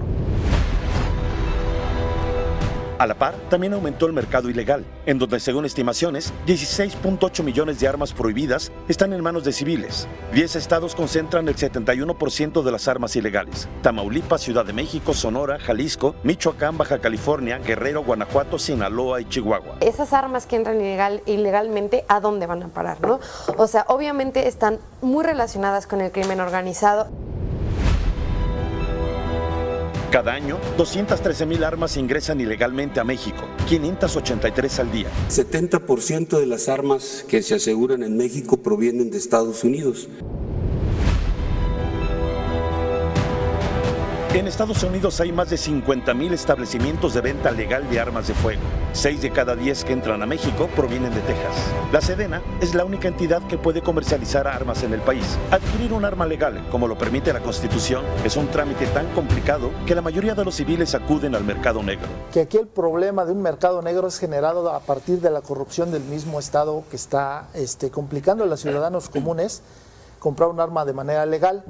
[3.03, 7.89] A la par, también aumentó el mercado ilegal, en donde, según estimaciones, 16.8 millones de
[7.89, 10.07] armas prohibidas están en manos de civiles.
[10.35, 13.69] 10 estados concentran el 71% de las armas ilegales.
[13.83, 19.79] Tamaulipas, Ciudad de México, Sonora, Jalisco, Michoacán, Baja California, Guerrero, Guanajuato, Sinaloa y Chihuahua.
[19.81, 23.01] Esas armas que entran ilegal, ilegalmente, ¿a dónde van a parar?
[23.01, 23.19] ¿no?
[23.57, 27.09] O sea, obviamente están muy relacionadas con el crimen organizado.
[30.13, 35.09] Cada año, 213 mil armas ingresan ilegalmente a México, 583 al día.
[35.31, 40.11] 70% de las armas que se aseguran en México provienen de Estados Unidos.
[44.35, 48.63] En Estados Unidos hay más de 50.000 establecimientos de venta legal de armas de fuego.
[48.95, 51.55] Seis de cada diez que entran a México provienen de Texas.
[51.93, 55.37] La Sedena es la única entidad que puede comercializar armas en el país.
[55.51, 59.95] Adquirir un arma legal, como lo permite la Constitución, es un trámite tan complicado que
[59.95, 62.09] la mayoría de los civiles acuden al mercado negro.
[62.33, 65.93] Que aquí el problema de un mercado negro es generado a partir de la corrupción
[65.93, 69.63] del mismo Estado que está este, complicando a los ciudadanos comunes
[70.19, 71.65] comprar un arma de manera legal.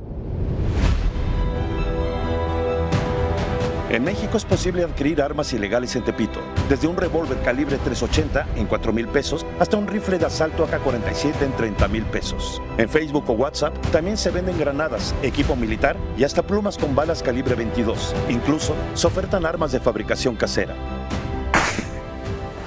[3.93, 8.65] En México es posible adquirir armas ilegales en Tepito, desde un revólver calibre 380 en
[8.65, 12.63] 4 mil pesos hasta un rifle de asalto AK-47 en 30 mil pesos.
[12.79, 17.23] En Facebook o WhatsApp también se venden granadas, equipo militar y hasta plumas con balas
[17.23, 18.15] calibre 22.
[18.31, 20.75] Incluso se ofertan armas de fabricación casera.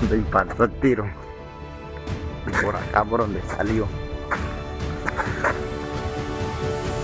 [0.08, 1.12] Me impactó el tiro.
[2.62, 3.88] Por acá por donde salió.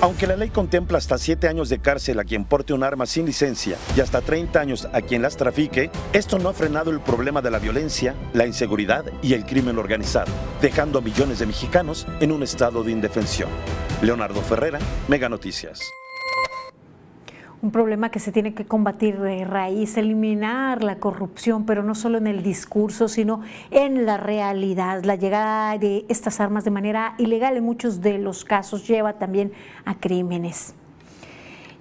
[0.01, 3.27] Aunque la ley contempla hasta 7 años de cárcel a quien porte un arma sin
[3.27, 7.43] licencia y hasta 30 años a quien las trafique, esto no ha frenado el problema
[7.43, 12.31] de la violencia, la inseguridad y el crimen organizado, dejando a millones de mexicanos en
[12.31, 13.49] un estado de indefensión.
[14.01, 15.93] Leonardo Ferrera, Mega Noticias
[17.61, 22.17] un problema que se tiene que combatir de raíz, eliminar la corrupción, pero no solo
[22.17, 25.03] en el discurso, sino en la realidad.
[25.03, 29.51] La llegada de estas armas de manera ilegal en muchos de los casos lleva también
[29.85, 30.75] a crímenes.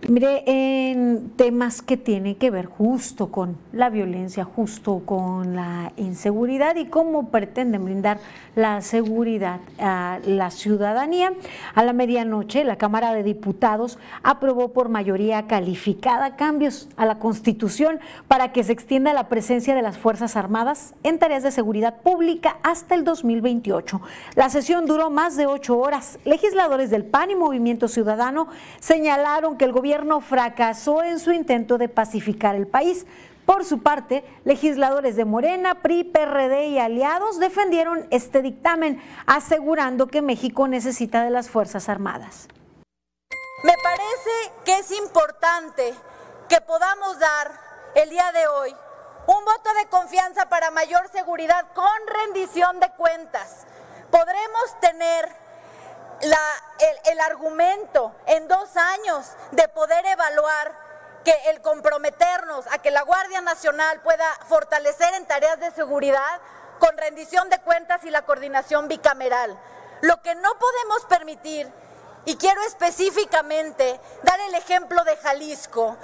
[0.09, 6.77] Mire, en temas que tienen que ver justo con la violencia, justo con la inseguridad
[6.77, 8.19] y cómo pretenden brindar
[8.57, 11.35] la seguridad a la ciudadanía.
[11.75, 18.01] A la medianoche, la Cámara de Diputados aprobó por mayoría calificada cambios a la Constitución
[18.27, 22.57] para que se extienda la presencia de las Fuerzas Armadas en tareas de seguridad pública
[22.63, 24.01] hasta el 2028.
[24.35, 26.19] La sesión duró más de ocho horas.
[26.25, 28.49] Legisladores del PAN y Movimiento Ciudadano
[28.81, 29.90] señalaron que el gobierno
[30.21, 33.07] fracasó en su intento de pacificar el país.
[33.47, 40.23] Por su parte, legisladores de Morena, PRI, PRD y aliados defendieron este dictamen, asegurando que
[40.23, 42.47] México necesita de las Fuerzas Armadas.
[43.65, 45.95] Me parece que es importante
[46.49, 47.51] que podamos dar
[47.97, 48.71] el día de hoy
[49.27, 53.67] un voto de confianza para mayor seguridad con rendición de cuentas.
[54.11, 55.50] Podremos tener
[56.21, 60.75] el, argumento en dos años de poder evaluar
[61.25, 66.41] que el comprometernos a que la Guardia Nacional pueda fortalecer en tareas de seguridad
[66.79, 69.59] con rendición de cuentas y la coordinación bicameral.
[70.01, 71.71] Lo que no podemos permitir
[72.25, 75.97] y quiero específicamente dar el ejemplo de Jalisco,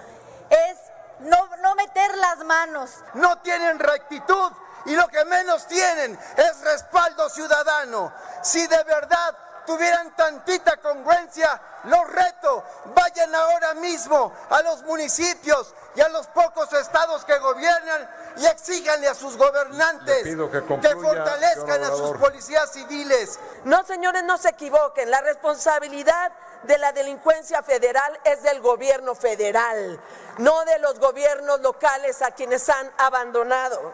[0.50, 0.76] es
[1.20, 2.90] no, no meter las manos.
[3.14, 4.52] No tienen rectitud
[4.87, 8.12] y lo que menos tienen es respaldo ciudadano.
[8.42, 16.00] Si de verdad tuvieran tantita congruencia, los reto, vayan ahora mismo a los municipios y
[16.00, 22.16] a los pocos estados que gobiernan y exíganle a sus gobernantes que, fortalezcan a sus
[22.18, 23.38] policías civiles.
[23.64, 25.11] No, señores, no se equivoquen.
[25.11, 26.33] La responsabilidad
[26.64, 30.00] de la delincuencia federal es del gobierno federal,
[30.38, 33.92] no de los gobiernos locales a quienes han abandonado.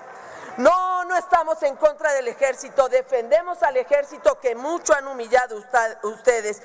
[0.58, 5.56] No, no estamos en contra del ejército, defendemos al ejército que mucho han humillado
[6.02, 6.62] ustedes.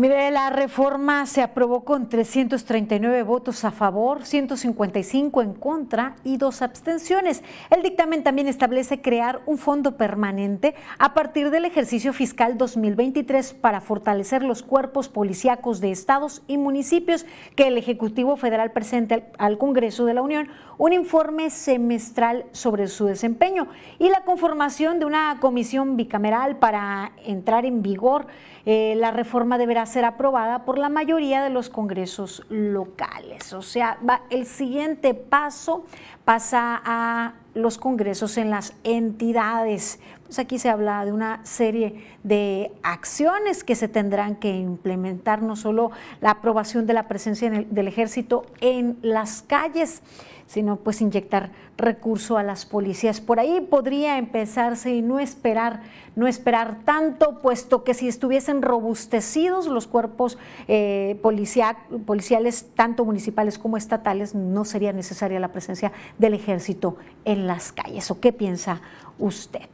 [0.00, 6.62] Mire, la reforma se aprobó con 339 votos a favor, 155 en contra y dos
[6.62, 7.44] abstenciones.
[7.68, 13.82] El dictamen también establece crear un fondo permanente a partir del ejercicio fiscal 2023 para
[13.82, 20.06] fortalecer los cuerpos policíacos de estados y municipios que el Ejecutivo Federal presente al Congreso
[20.06, 25.98] de la Unión un informe semestral sobre su desempeño y la conformación de una comisión
[25.98, 28.28] bicameral para entrar en vigor.
[28.66, 33.52] Eh, la reforma deberá ser aprobada por la mayoría de los congresos locales.
[33.52, 35.84] O sea, va, el siguiente paso
[36.24, 39.98] pasa a los congresos en las entidades.
[40.24, 45.56] Pues aquí se habla de una serie de acciones que se tendrán que implementar, no
[45.56, 50.02] solo la aprobación de la presencia del ejército en las calles,
[50.50, 53.20] sino pues inyectar recurso a las policías.
[53.20, 55.82] Por ahí podría empezarse y no esperar,
[56.16, 63.76] no esperar tanto, puesto que si estuviesen robustecidos los cuerpos eh, policiales, tanto municipales como
[63.76, 68.10] estatales, no sería necesaria la presencia del ejército en las calles.
[68.10, 68.80] ¿O qué piensa
[69.20, 69.68] usted?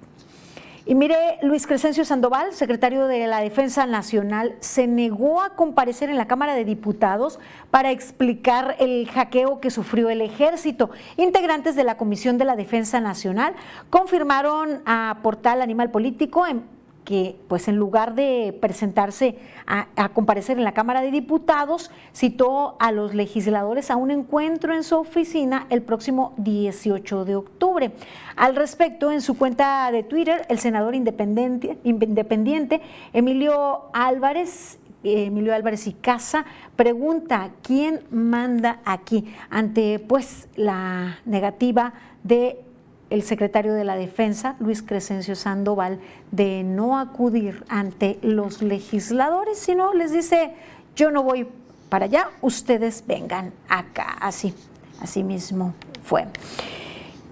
[0.88, 6.16] Y mire, Luis Crescencio Sandoval, secretario de la Defensa Nacional, se negó a comparecer en
[6.16, 7.40] la Cámara de Diputados
[7.72, 10.90] para explicar el hackeo que sufrió el ejército.
[11.16, 13.57] Integrantes de la Comisión de la Defensa Nacional
[13.90, 16.75] confirmaron a Portal Animal Político en
[17.06, 22.92] que pues en lugar de presentarse a, comparecer en la Cámara de Diputados, citó a
[22.92, 27.92] los legisladores a un encuentro en su oficina el próximo 18 de octubre.
[28.34, 35.86] Al respecto, en su cuenta de Twitter, el senador independiente, independiente Emilio Álvarez Emilio Álvarez
[35.86, 41.92] y Casa pregunta quién manda aquí ante pues la negativa
[42.24, 42.64] de
[43.10, 46.00] el secretario de la Defensa, Luis Crescencio Sandoval,
[46.32, 50.52] de no acudir ante los legisladores, sino les dice,
[50.96, 51.46] yo no voy
[51.88, 54.16] para allá, ustedes vengan acá.
[54.20, 54.54] Así,
[55.00, 56.26] así mismo fue.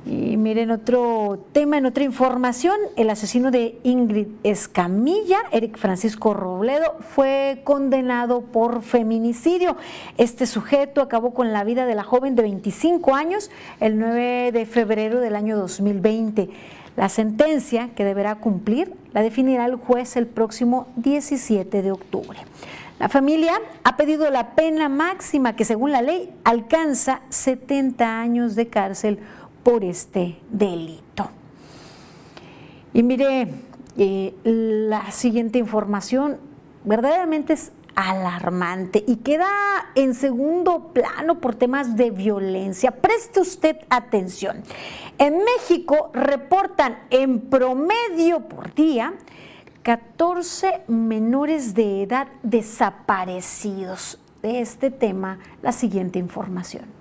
[0.07, 6.97] Y miren otro tema, en otra información, el asesino de Ingrid Escamilla, Eric Francisco Robledo,
[7.01, 9.79] fue condenado por feminicidio.
[10.19, 14.67] Este sujeto acabó con la vida de la joven de 25 años el 9 de
[14.67, 16.51] febrero del año 2020.
[16.97, 22.39] La sentencia que deberá cumplir la definirá el juez el próximo 17 de octubre.
[22.99, 28.69] La familia ha pedido la pena máxima que según la ley alcanza 70 años de
[28.69, 29.19] cárcel
[29.65, 31.31] por este delito.
[32.93, 33.49] Y mire,
[33.97, 36.39] eh, la siguiente información
[36.85, 39.49] verdaderamente es alarmante y queda
[39.95, 42.91] en segundo plano por temas de violencia.
[42.91, 44.63] Preste usted atención.
[45.19, 49.15] En México reportan en promedio por día
[49.83, 54.19] 14 menores de edad desaparecidos.
[54.43, 56.94] De este tema, la siguiente información.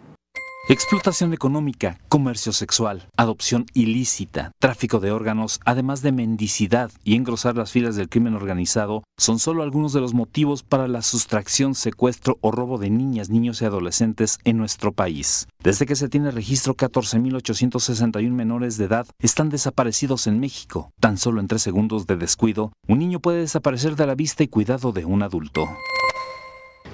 [0.70, 7.74] Explotación económica, comercio sexual, adopción ilícita, tráfico de órganos, además de mendicidad y engrosar las
[7.74, 12.52] filas del crimen organizado, son solo algunos de los motivos para la sustracción, secuestro o
[12.52, 15.50] robo de niñas, niños y adolescentes en nuestro país.
[15.62, 20.94] Desde que se tiene registro, 14.861 menores de edad están desaparecidos en México.
[21.02, 24.48] Tan solo en tres segundos de descuido, un niño puede desaparecer de la vista y
[24.48, 25.68] cuidado de un adulto.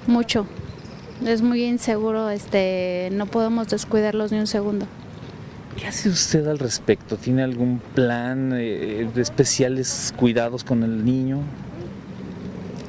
[0.08, 0.44] Mucho,
[1.26, 4.86] es muy inseguro, este, no podemos descuidarlos ni un segundo.
[5.76, 7.16] ¿Qué hace usted al respecto?
[7.16, 11.40] ¿Tiene algún plan eh, de especiales cuidados con el niño?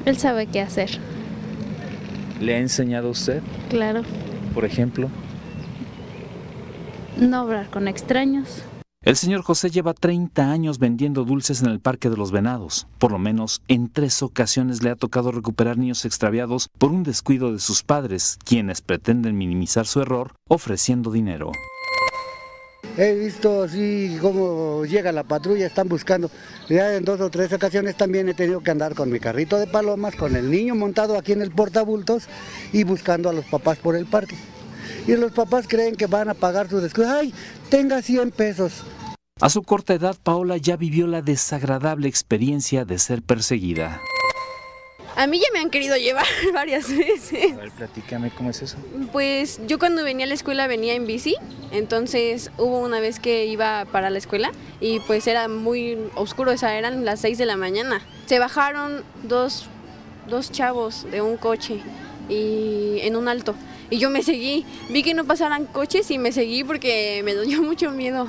[0.05, 0.89] Él sabe qué hacer.
[2.39, 3.41] ¿Le ha enseñado a usted?
[3.69, 4.01] Claro.
[4.53, 5.09] Por ejemplo.
[7.17, 8.63] No hablar con extraños.
[9.03, 12.85] El señor José lleva 30 años vendiendo dulces en el Parque de los Venados.
[12.99, 17.51] Por lo menos en tres ocasiones le ha tocado recuperar niños extraviados por un descuido
[17.51, 21.51] de sus padres, quienes pretenden minimizar su error ofreciendo dinero.
[22.95, 26.29] he visto así como llega la patrulla, están buscando.
[26.69, 29.65] Ya en dos o tres ocasiones también he tenido que andar con mi carrito de
[29.65, 32.27] palomas, con el niño montado aquí en el portabultos
[32.71, 34.37] y buscando a los papás por el parque.
[35.07, 37.11] Y los papás creen que van a pagar su descuido.
[37.11, 37.33] ¡Ay,
[37.69, 38.83] tenga 100 pesos!
[39.41, 43.99] A su corta edad, Paola ya vivió la desagradable experiencia de ser perseguida.
[45.15, 47.53] A mí ya me han querido llevar varias veces.
[47.53, 48.77] A ver, platícame cómo es eso.
[49.11, 51.35] Pues yo cuando venía a la escuela venía en bici,
[51.71, 56.57] entonces hubo una vez que iba para la escuela y pues era muy oscuro, o
[56.57, 57.99] sea, eran las 6 de la mañana.
[58.27, 59.65] Se bajaron dos,
[60.29, 61.81] dos chavos de un coche
[62.29, 63.55] y en un alto
[63.91, 64.65] y yo me seguí.
[64.89, 68.27] Vi que no pasaran coches y me seguí porque me dio mucho miedo.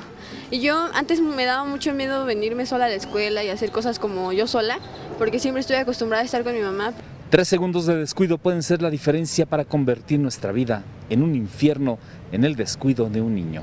[0.50, 3.98] Y yo antes me daba mucho miedo venirme sola a la escuela y hacer cosas
[3.98, 4.78] como yo sola,
[5.16, 6.92] porque siempre estoy acostumbrada a estar con mi mamá.
[7.30, 11.98] Tres segundos de descuido pueden ser la diferencia para convertir nuestra vida en un infierno
[12.30, 13.62] en el descuido de un niño.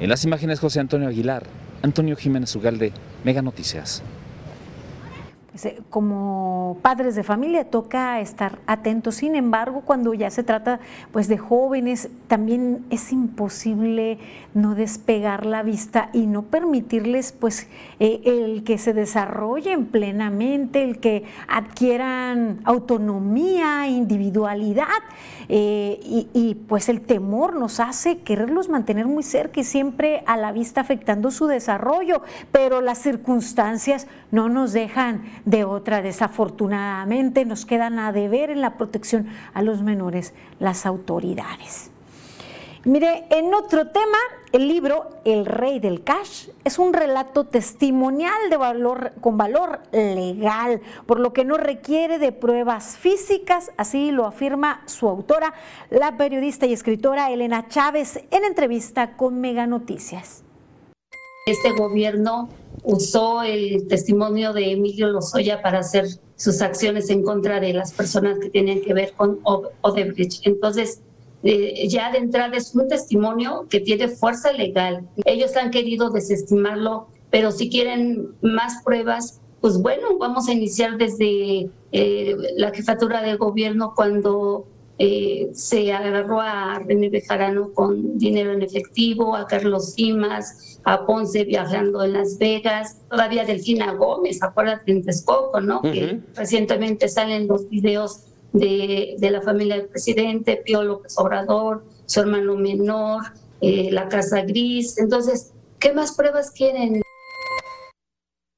[0.00, 1.44] En las imágenes José Antonio Aguilar,
[1.80, 2.92] Antonio Jiménez Ugalde,
[3.24, 4.02] Mega Noticias.
[5.90, 9.16] Como padres de familia toca estar atentos.
[9.16, 10.80] Sin embargo, cuando ya se trata
[11.12, 14.18] pues de jóvenes, también es imposible
[14.54, 17.68] no despegar la vista y no permitirles pues
[18.00, 24.86] eh, el que se desarrollen plenamente, el que adquieran autonomía, individualidad.
[25.50, 26.00] Eh,
[26.34, 30.82] y, pues el temor nos hace quererlos mantener muy cerca y siempre a la vista
[30.82, 32.20] afectando su desarrollo,
[32.52, 36.02] pero las circunstancias no nos dejan de otra.
[36.02, 41.90] Desafortunadamente nos quedan a deber en la protección a los menores las autoridades.
[42.84, 44.18] Mire, en otro tema,
[44.52, 50.80] el libro El Rey del Cash es un relato testimonial de valor, con valor legal,
[51.04, 55.52] por lo que no requiere de pruebas físicas, así lo afirma su autora,
[55.90, 60.44] la periodista y escritora Elena Chávez, en entrevista con Mega Noticias.
[61.48, 62.50] Este gobierno
[62.84, 66.04] usó el testimonio de Emilio Lozoya para hacer
[66.36, 69.38] sus acciones en contra de las personas que tienen que ver con
[69.80, 70.46] Odebrecht.
[70.46, 71.00] Entonces,
[71.44, 75.08] eh, ya de entrada es un testimonio que tiene fuerza legal.
[75.24, 81.70] Ellos han querido desestimarlo, pero si quieren más pruebas, pues bueno, vamos a iniciar desde
[81.92, 84.66] eh, la jefatura de gobierno cuando
[84.98, 91.44] eh, se agarró a René Bejarano con dinero en efectivo, a Carlos Simas, a Ponce
[91.44, 95.82] viajando en Las Vegas, todavía Delfina Gómez, acuérdate en Texcoco, ¿no?
[95.82, 102.56] Que recientemente salen los videos de, la familia del presidente, Pío López Obrador, su hermano
[102.56, 103.22] menor,
[103.60, 104.98] eh, la Casa Gris.
[104.98, 107.02] Entonces, ¿qué más pruebas quieren?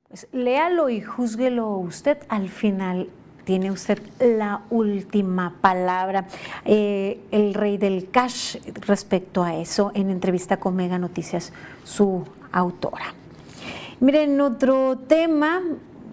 [0.09, 3.11] Pues léalo y júzguelo usted al final.
[3.45, 6.27] Tiene usted la última palabra.
[6.65, 11.53] Eh, el rey del cash respecto a eso en entrevista con Mega Noticias,
[11.85, 13.15] su autora.
[14.01, 15.63] Miren, otro tema,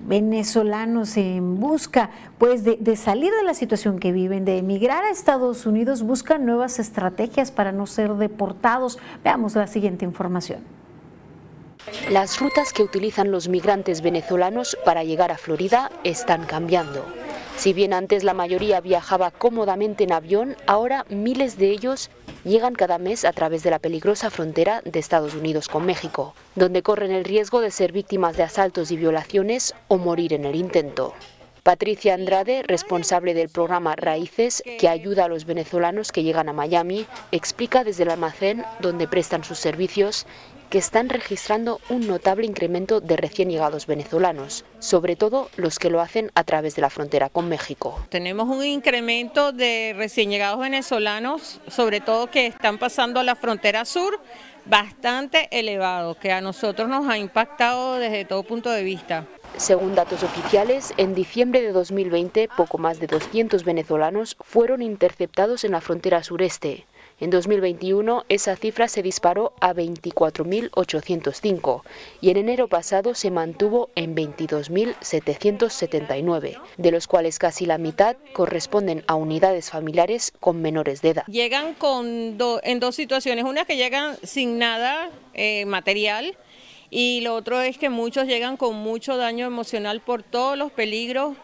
[0.07, 5.65] venezolanos en busca pues de, salir de la situación que viven, de emigrar a Estados
[5.65, 8.99] Unidos, buscan nuevas estrategias para no ser deportados.
[9.23, 10.76] Veamos la siguiente información.
[12.10, 17.06] Las rutas que utilizan los migrantes venezolanos para llegar a Florida están cambiando.
[17.58, 22.10] Si bien antes la mayoría viajaba cómodamente en avión, ahora miles de ellos
[22.44, 26.84] llegan cada mes a través de la peligrosa frontera de Estados Unidos con México, donde
[26.84, 31.14] corren el riesgo de ser víctimas de asaltos y violaciones o morir en el intento.
[31.64, 37.06] Patricia Andrade, responsable del programa Raíces, que ayuda a los venezolanos que llegan a Miami,
[37.34, 40.26] explica desde el almacén donde prestan sus servicios
[40.70, 46.01] que están registrando un notable incremento de recién llegados venezolanos, sobre todo los que lo
[46.01, 47.99] hacen a través de la frontera con México.
[48.09, 53.86] Tenemos un incremento de recién llegados venezolanos, sobre todo que están pasando a la frontera
[53.86, 54.20] sur,
[54.65, 59.26] bastante elevado, que a nosotros nos ha impactado desde todo punto de vista.
[59.55, 65.72] Según datos oficiales, en diciembre de 2020, poco más de 200 venezolanos fueron interceptados en
[65.72, 66.86] la frontera sureste.
[67.20, 71.82] En 2021 esa cifra se disparó a 24.805
[72.22, 79.03] y en enero pasado se mantuvo en 22.779, de los cuales casi la mitad corresponden
[79.07, 81.26] a unidades familiares con menores de edad.
[81.26, 82.38] Llegan en
[82.80, 86.38] dos situaciones, una que llegan sin nada eh, material
[86.91, 91.36] y lo otro es que muchos llegan con mucho daño emocional por todos los peligros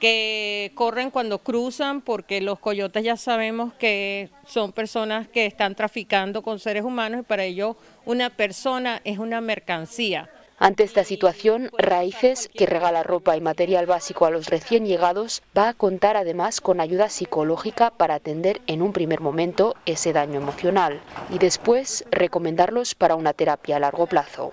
[0.00, 6.42] que corren cuando cruzan, porque los coyotes ya sabemos que son personas que están traficando
[6.42, 7.76] con seres humanos y para ello
[8.06, 10.30] una persona es una mercancía.
[10.62, 15.70] Ante esta situación, Raíces, que regala ropa y material básico a los recién llegados, va
[15.70, 21.00] a contar además con ayuda psicológica para atender en un primer momento ese daño emocional
[21.30, 24.52] y después recomendarlos para una terapia a largo plazo.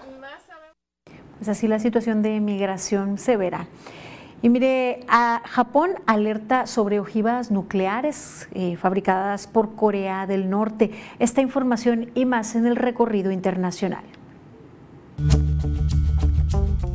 [1.42, 3.68] Es así la situación de migración severa.
[4.42, 10.92] Y mire, a Japón alerta sobre ojivas nucleares eh, fabricadas por Corea del Norte.
[11.18, 14.04] Esta información y más en el recorrido internacional.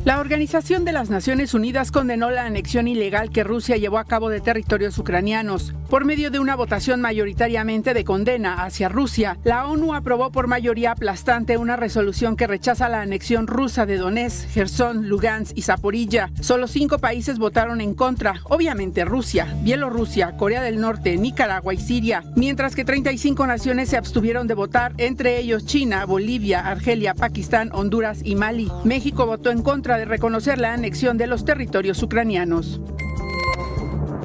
[0.05, 4.27] La Organización de las Naciones Unidas condenó la anexión ilegal que Rusia llevó a cabo
[4.27, 5.73] de territorios ucranianos.
[5.89, 10.91] Por medio de una votación mayoritariamente de condena hacia Rusia, la ONU aprobó por mayoría
[10.91, 16.31] aplastante una resolución que rechaza la anexión rusa de Donetsk, Gerson, Lugansk y Zaporilla.
[16.41, 22.25] Solo cinco países votaron en contra, obviamente Rusia, Bielorrusia, Corea del Norte, Nicaragua y Siria,
[22.35, 28.19] mientras que 35 naciones se abstuvieron de votar, entre ellos China, Bolivia, Argelia, Pakistán, Honduras
[28.21, 28.69] y Mali.
[28.83, 32.81] México votó en contra de reconocer la anexión de los territorios ucranianos.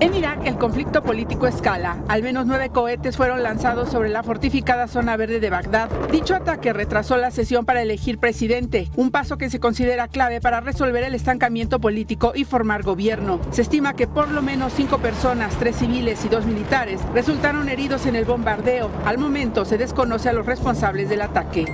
[0.01, 1.97] En Irak, el conflicto político escala.
[2.07, 5.91] Al menos nueve cohetes fueron lanzados sobre la fortificada zona verde de Bagdad.
[6.13, 10.61] Dicho ataque retrasó la sesión para elegir presidente, un paso que se considera clave para
[10.61, 13.41] resolver el estancamiento político y formar gobierno.
[13.51, 18.07] Se estima que por lo menos cinco personas, tres civiles y dos militares, resultaron heridos
[18.07, 18.91] en el bombardeo.
[19.05, 21.65] Al momento se desconoce a los responsables del ataque.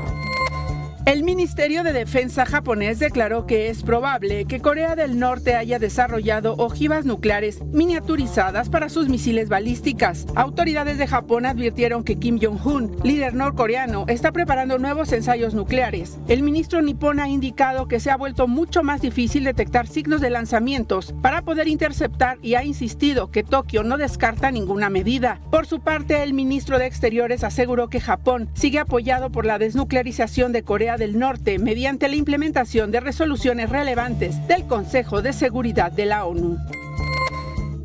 [1.07, 6.55] El Ministerio de Defensa japonés declaró que es probable que Corea del Norte haya desarrollado
[6.57, 10.25] ojivas nucleares miniaturizadas para sus misiles balísticas.
[10.35, 16.17] Autoridades de Japón advirtieron que Kim Jong-un, líder norcoreano, está preparando nuevos ensayos nucleares.
[16.27, 20.31] El ministro nipón ha indicado que se ha vuelto mucho más difícil detectar signos de
[20.31, 25.39] lanzamientos para poder interceptar y ha insistido que Tokio no descarta ninguna medida.
[25.51, 30.53] Por su parte, el ministro de Exteriores aseguró que Japón sigue apoyado por la desnuclearización
[30.53, 36.07] de Corea del Norte mediante la implementación de resoluciones relevantes del Consejo de Seguridad de
[36.07, 36.59] la ONU.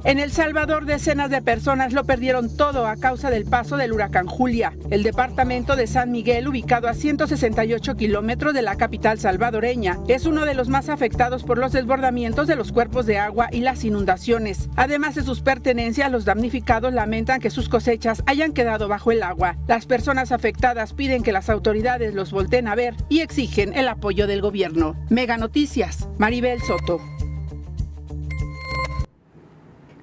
[0.05, 4.27] En El Salvador, decenas de personas lo perdieron todo a causa del paso del huracán
[4.27, 4.73] Julia.
[4.89, 10.45] El departamento de San Miguel, ubicado a 168 kilómetros de la capital salvadoreña, es uno
[10.45, 14.69] de los más afectados por los desbordamientos de los cuerpos de agua y las inundaciones.
[14.77, 19.57] Además de sus pertenencias, los damnificados lamentan que sus cosechas hayan quedado bajo el agua.
[19.67, 24.27] Las personas afectadas piden que las autoridades los volteen a ver y exigen el apoyo
[24.27, 24.95] del gobierno.
[25.09, 27.01] Mega Noticias, Maribel Soto.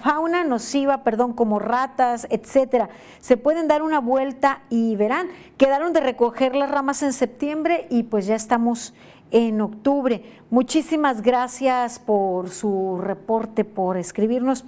[0.02, 2.90] fauna nociva, perdón, como ratas, etcétera.
[3.20, 5.28] Se pueden dar una vuelta y verán,
[5.58, 8.94] quedaron de recoger las ramas en septiembre y pues ya estamos
[9.32, 10.24] en octubre.
[10.50, 14.66] Muchísimas gracias por su reporte, por escribirnos.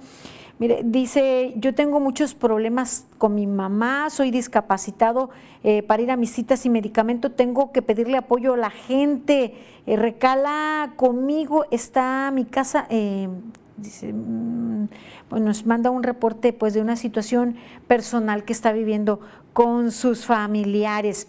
[0.58, 5.30] Mire, dice, yo tengo muchos problemas con mi mamá, soy discapacitado
[5.62, 9.54] eh, para ir a mis citas y medicamento, tengo que pedirle apoyo a la gente,
[9.86, 13.28] eh, recala conmigo, está mi casa, eh,
[13.76, 14.88] dice, mm,
[15.30, 17.54] bueno, nos manda un reporte pues de una situación
[17.86, 19.20] personal que está viviendo
[19.52, 21.28] con sus familiares.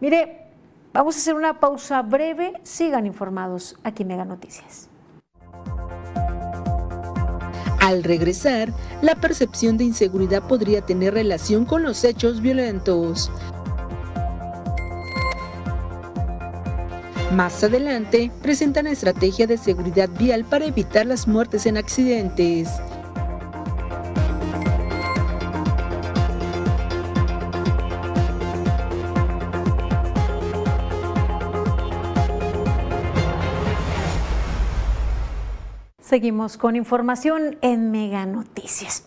[0.00, 0.48] Mire,
[0.92, 4.90] vamos a hacer una pausa breve, sigan informados aquí en Mega Noticias.
[7.86, 13.30] Al regresar, la percepción de inseguridad podría tener relación con los hechos violentos.
[17.30, 22.70] Más adelante, presentan estrategia de seguridad vial para evitar las muertes en accidentes.
[36.06, 39.04] Seguimos con información en Mega Noticias.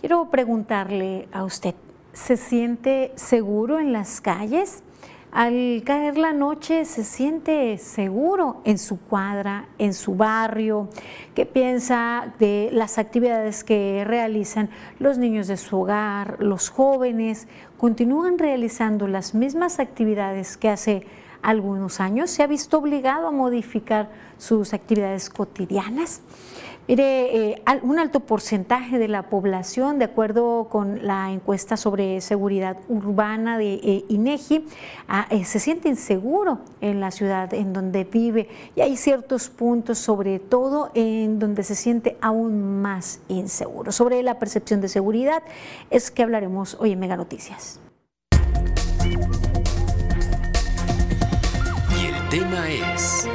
[0.00, 1.76] Quiero preguntarle a usted,
[2.12, 4.82] ¿se siente seguro en las calles?
[5.30, 10.88] Al caer la noche, ¿se siente seguro en su cuadra, en su barrio?
[11.36, 14.68] ¿Qué piensa de las actividades que realizan
[14.98, 17.46] los niños de su hogar, los jóvenes?
[17.78, 21.06] ¿Continúan realizando las mismas actividades que hace
[21.42, 22.30] algunos años?
[22.30, 26.22] ¿Se ha visto obligado a modificar sus actividades cotidianas?
[26.88, 32.76] Mire, eh, un alto porcentaje de la población, de acuerdo con la encuesta sobre seguridad
[32.88, 34.66] urbana de eh, INEGI,
[35.06, 39.98] ah, eh, se siente inseguro en la ciudad en donde vive y hay ciertos puntos,
[39.98, 43.92] sobre todo, en donde se siente aún más inseguro.
[43.92, 45.44] Sobre la percepción de seguridad
[45.88, 47.80] es que hablaremos hoy en Mega Noticias.
[52.32, 53.28] Tema es...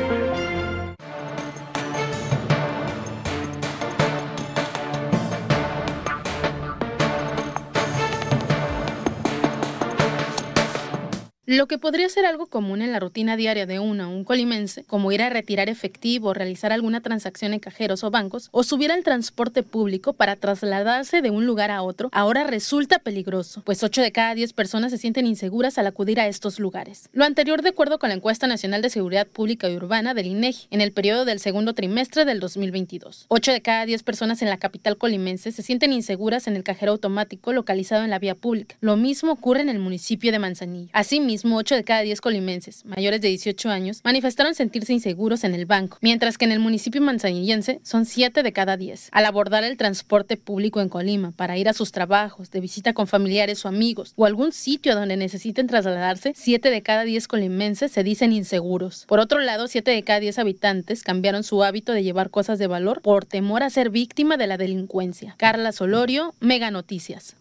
[11.49, 15.13] Lo que podría ser algo común en la rutina diaria de uno un colimense, como
[15.13, 19.63] ir a retirar efectivo, realizar alguna transacción en cajeros o bancos, o subir al transporte
[19.63, 24.35] público para trasladarse de un lugar a otro, ahora resulta peligroso, pues 8 de cada
[24.35, 27.07] 10 personas se sienten inseguras al acudir a estos lugares.
[27.13, 30.67] Lo anterior de acuerdo con la encuesta nacional de seguridad pública y urbana del INEGI
[30.71, 33.27] en el periodo del segundo trimestre del 2022.
[33.29, 36.91] 8 de cada 10 personas en la capital colimense se sienten inseguras en el cajero
[36.91, 38.75] automático localizado en la vía pública.
[38.81, 40.89] Lo mismo ocurre en el municipio de Manzanillo.
[40.91, 45.65] Asimismo, 8 de cada 10 colimenses mayores de 18 años manifestaron sentirse inseguros en el
[45.65, 49.09] banco, mientras que en el municipio manzanillense son 7 de cada 10.
[49.11, 53.07] Al abordar el transporte público en Colima para ir a sus trabajos, de visita con
[53.07, 58.03] familiares o amigos o algún sitio donde necesiten trasladarse, 7 de cada 10 colimenses se
[58.03, 59.05] dicen inseguros.
[59.07, 62.67] Por otro lado, 7 de cada 10 habitantes cambiaron su hábito de llevar cosas de
[62.67, 65.35] valor por temor a ser víctima de la delincuencia.
[65.37, 67.35] Carla Solorio, Mega Noticias.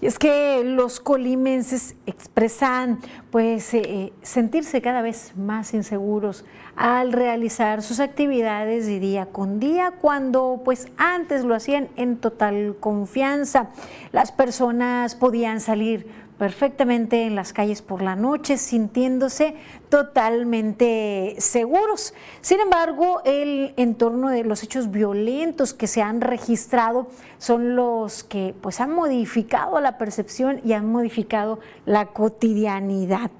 [0.00, 6.44] Y es que los colimenses expresan pues eh, sentirse cada vez más inseguros
[6.76, 12.76] al realizar sus actividades de día con día cuando pues antes lo hacían en total
[12.78, 13.70] confianza.
[14.12, 19.56] Las personas podían salir perfectamente en las calles por la noche, sintiéndose
[19.88, 22.14] totalmente seguros.
[22.40, 27.08] Sin embargo, el entorno de los hechos violentos que se han registrado
[27.38, 33.30] son los que pues han modificado la percepción y han modificado la cotidianidad.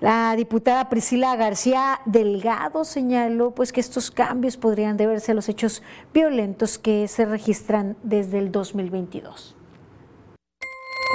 [0.00, 5.82] La diputada Priscila García Delgado señaló pues que estos cambios podrían deberse a los hechos
[6.14, 9.55] violentos que se registran desde el 2022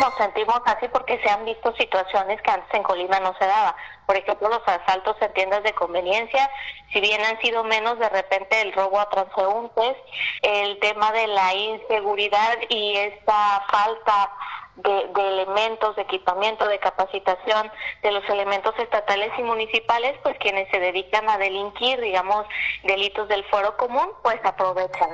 [0.01, 3.75] nos sentimos así porque se han visto situaciones que antes en Colima no se daba.
[4.07, 6.49] Por ejemplo, los asaltos en tiendas de conveniencia,
[6.91, 9.95] si bien han sido menos de repente el robo a transeúntes,
[10.41, 14.31] el tema de la inseguridad y esta falta
[14.77, 17.71] de, de, elementos, de equipamiento, de capacitación
[18.01, 22.45] de los elementos estatales y municipales, pues quienes se dedican a delinquir, digamos,
[22.83, 25.09] delitos del fuero común, pues aprovechan.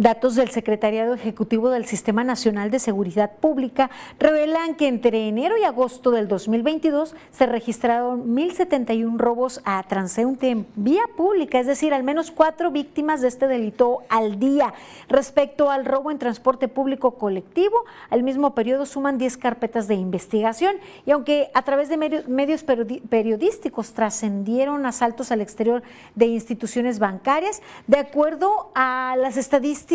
[0.00, 5.64] Datos del Secretariado Ejecutivo del Sistema Nacional de Seguridad Pública revelan que entre enero y
[5.64, 12.02] agosto del 2022 se registraron 1.071 robos a transeúnte en vía pública, es decir, al
[12.02, 14.72] menos cuatro víctimas de este delito al día.
[15.10, 20.76] Respecto al robo en transporte público colectivo, al mismo periodo suman 10 carpetas de investigación
[21.04, 25.82] y aunque a través de medios periodísticos trascendieron asaltos al exterior
[26.14, 29.89] de instituciones bancarias, de acuerdo a las estadísticas,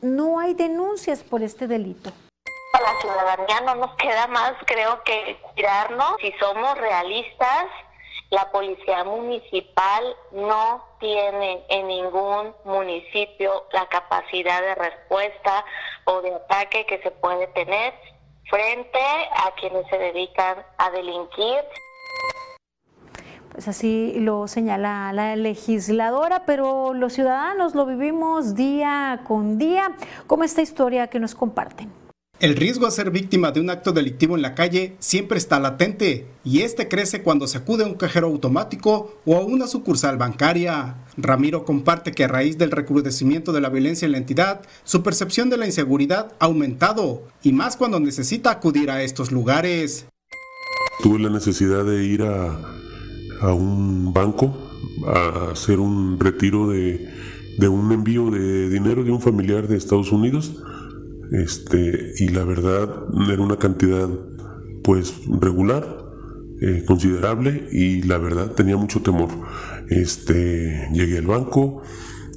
[0.00, 2.10] no hay denuncias por este delito.
[2.72, 6.16] A la ciudadanía no nos queda más, creo que tirarnos.
[6.20, 7.66] Si somos realistas,
[8.30, 15.64] la policía municipal no tiene en ningún municipio la capacidad de respuesta
[16.04, 17.92] o de ataque que se puede tener
[18.48, 21.64] frente a quienes se dedican a delinquir.
[23.54, 29.96] Pues así lo señala la legisladora, pero los ciudadanos lo vivimos día con día,
[30.26, 31.88] como esta historia que nos comparten.
[32.40, 36.26] El riesgo a ser víctima de un acto delictivo en la calle siempre está latente
[36.42, 40.96] y este crece cuando se acude a un cajero automático o a una sucursal bancaria.
[41.16, 45.48] Ramiro comparte que a raíz del recrudecimiento de la violencia en la entidad, su percepción
[45.48, 50.06] de la inseguridad ha aumentado y más cuando necesita acudir a estos lugares.
[51.04, 52.58] Tuve la necesidad de ir a
[53.40, 54.54] a un banco
[55.06, 57.08] a hacer un retiro de,
[57.68, 60.56] un envío de dinero de un familiar de Estados Unidos.
[61.32, 62.88] Este, y la verdad
[63.30, 64.08] era una cantidad
[64.82, 66.04] pues regular,
[66.60, 69.30] eh, considerable y la verdad tenía mucho temor.
[69.88, 71.82] Este, llegué al banco,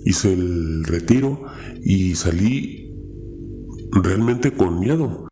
[0.06, 1.44] hice el retiro
[1.84, 2.94] y salí
[3.92, 5.27] realmente con miedo.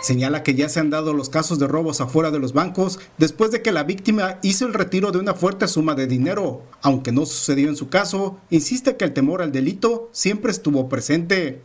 [0.00, 3.50] Señala que ya se han dado los casos de robos afuera de los bancos después
[3.50, 6.62] de que la víctima hizo el retiro de una fuerte suma de dinero.
[6.82, 11.62] Aunque no sucedió en su caso, insiste que el temor al delito siempre estuvo presente.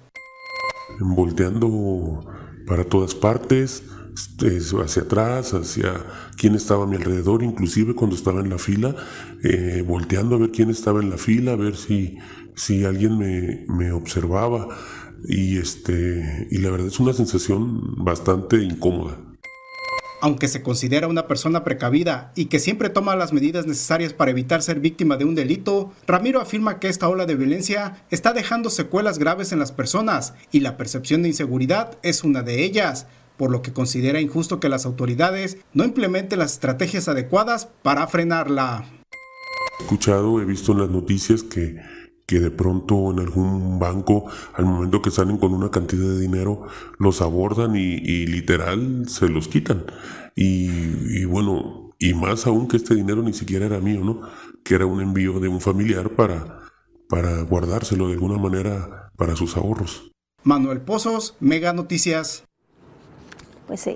[0.99, 2.25] Volteando
[2.67, 5.93] para todas partes, este, hacia atrás, hacia
[6.37, 8.95] quién estaba a mi alrededor, inclusive cuando estaba en la fila,
[9.43, 12.17] eh, volteando a ver quién estaba en la fila, a ver si,
[12.55, 14.67] si alguien me, me observaba.
[15.25, 19.17] Y, este, y la verdad es una sensación bastante incómoda.
[20.21, 24.61] Aunque se considera una persona precavida y que siempre toma las medidas necesarias para evitar
[24.61, 29.19] ser víctima de un delito, Ramiro afirma que esta ola de violencia está dejando secuelas
[29.19, 33.05] graves en las personas y la percepción de inseguridad es una de ellas,
[33.35, 38.85] por lo que considera injusto que las autoridades no implementen las estrategias adecuadas para frenarla.
[39.79, 41.81] He escuchado, he visto en las noticias que
[42.25, 46.67] que de pronto en algún banco, al momento que salen con una cantidad de dinero,
[46.97, 49.85] los abordan y, literal se los quitan.
[50.35, 54.21] Y, bueno, y más aún que este dinero ni siquiera era mío, ¿no?
[54.63, 56.61] Que era un envío de un familiar para,
[57.09, 60.11] para guardárselo de alguna manera para sus ahorros.
[60.43, 62.43] Manuel Pozos, Mega Noticias.
[63.67, 63.87] Pues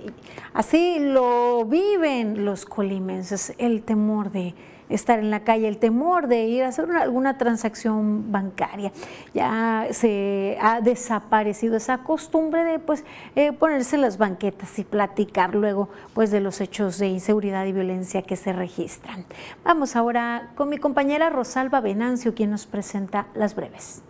[0.53, 4.55] así lo viven los colimenses, el temor de
[4.89, 8.91] estar en la calle, el temor de ir a hacer alguna transacción bancaria.
[9.33, 13.03] Ya se ha desaparecido esa costumbre de pues
[13.35, 18.21] eh, ponerse las banquetas y platicar luego pues de los hechos de inseguridad y violencia
[18.21, 19.25] que se registran.
[19.63, 24.01] Vamos ahora con mi compañera Rosalba Venancio, quien nos presenta las breves.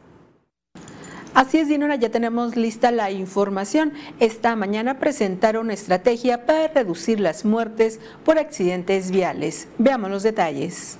[1.33, 3.93] Así es, Dinora, ya tenemos lista la información.
[4.19, 9.67] Esta mañana presentaron estrategia para reducir las muertes por accidentes viales.
[9.77, 10.97] Veamos los detalles.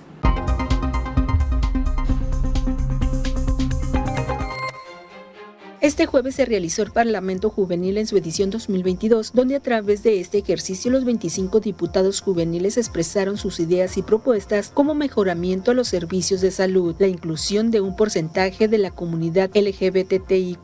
[5.87, 10.19] Este jueves se realizó el Parlamento Juvenil en su edición 2022, donde a través de
[10.19, 15.87] este ejercicio los 25 diputados juveniles expresaron sus ideas y propuestas como mejoramiento a los
[15.87, 20.57] servicios de salud, la inclusión de un porcentaje de la comunidad LGBTIQ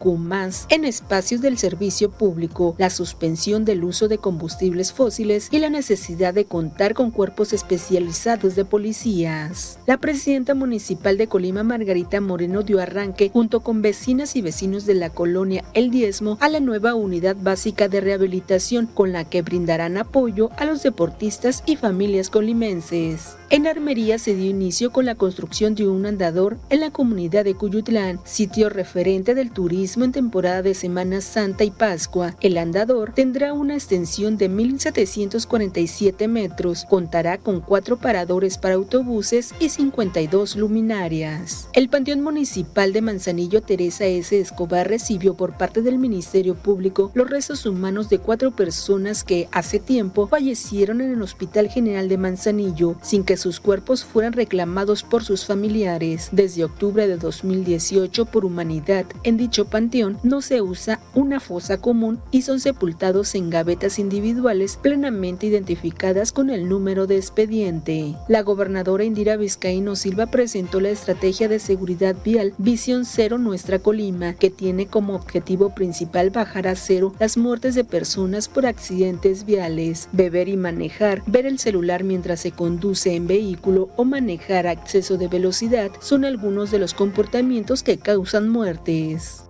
[0.67, 6.33] en espacios del servicio público, la suspensión del uso de combustibles fósiles y la necesidad
[6.33, 9.79] de contar con cuerpos especializados de policías.
[9.87, 14.95] La presidenta municipal de Colima, Margarita Moreno, dio arranque junto con vecinas y vecinos de
[14.95, 19.97] la colonia El Diezmo a la nueva unidad básica de rehabilitación con la que brindarán
[19.97, 23.37] apoyo a los deportistas y familias colimenses.
[23.49, 27.53] En Armería se dio inicio con la construcción de un andador en la comunidad de
[27.53, 32.35] Cuyutlán, sitio referente del turismo en temporada de Semana Santa y Pascua.
[32.41, 39.69] El andador tendrá una extensión de 1.747 metros, contará con cuatro paradores para autobuses y
[39.69, 41.69] 52 luminarias.
[41.73, 44.39] El Panteón Municipal de Manzanillo Teresa S.
[44.39, 49.77] Escobar recibió por parte del Ministerio Público los restos humanos de cuatro personas que hace
[49.77, 55.25] tiempo fallecieron en el Hospital General de Manzanillo sin que sus cuerpos fueran reclamados por
[55.25, 56.29] sus familiares.
[56.31, 62.21] Desde octubre de 2018, por humanidad, en dicho panteón no se usa una fosa común
[62.31, 68.15] y son sepultados en gavetas individuales plenamente identificadas con el número de expediente.
[68.29, 74.35] La gobernadora Indira Vizcaíno Silva presentó la estrategia de seguridad vial Visión Cero Nuestra Colima,
[74.35, 80.07] que tiene como objetivo principal bajar a cero las muertes de personas por accidentes viales,
[80.11, 85.17] beber y manejar, ver el celular mientras se conduce en vehículo o manejar a exceso
[85.17, 89.45] de velocidad son algunos de los comportamientos que causan muertes.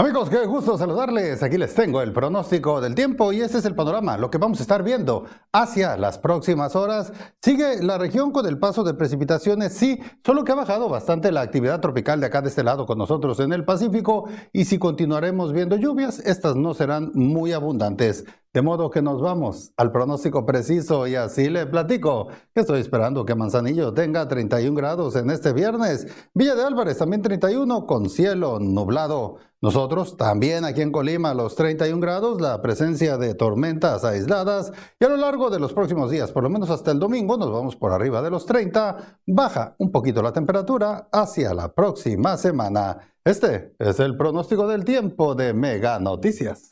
[0.00, 1.42] Amigos, qué gusto saludarles.
[1.42, 4.58] Aquí les tengo el pronóstico del tiempo y este es el panorama, lo que vamos
[4.58, 7.12] a estar viendo hacia las próximas horas.
[7.42, 11.42] Sigue la región con el paso de precipitaciones, sí, solo que ha bajado bastante la
[11.42, 15.52] actividad tropical de acá de este lado con nosotros en el Pacífico y si continuaremos
[15.52, 18.24] viendo lluvias, estas no serán muy abundantes.
[18.52, 23.36] De modo que nos vamos al pronóstico preciso y así le platico estoy esperando que
[23.36, 26.08] Manzanillo tenga 31 grados en este viernes.
[26.34, 29.36] Villa de Álvarez también 31 con cielo nublado.
[29.62, 35.08] Nosotros también aquí en Colima los 31 grados, la presencia de tormentas aisladas y a
[35.08, 37.92] lo largo de los próximos días, por lo menos hasta el domingo, nos vamos por
[37.92, 43.12] arriba de los 30, baja un poquito la temperatura hacia la próxima semana.
[43.22, 46.70] Este es el pronóstico del tiempo de Mega Noticias.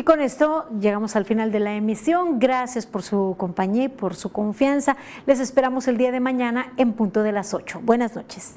[0.00, 2.38] Y con esto llegamos al final de la emisión.
[2.38, 4.96] Gracias por su compañía y por su confianza.
[5.26, 7.82] Les esperamos el día de mañana en punto de las 8.
[7.84, 8.54] Buenas noches.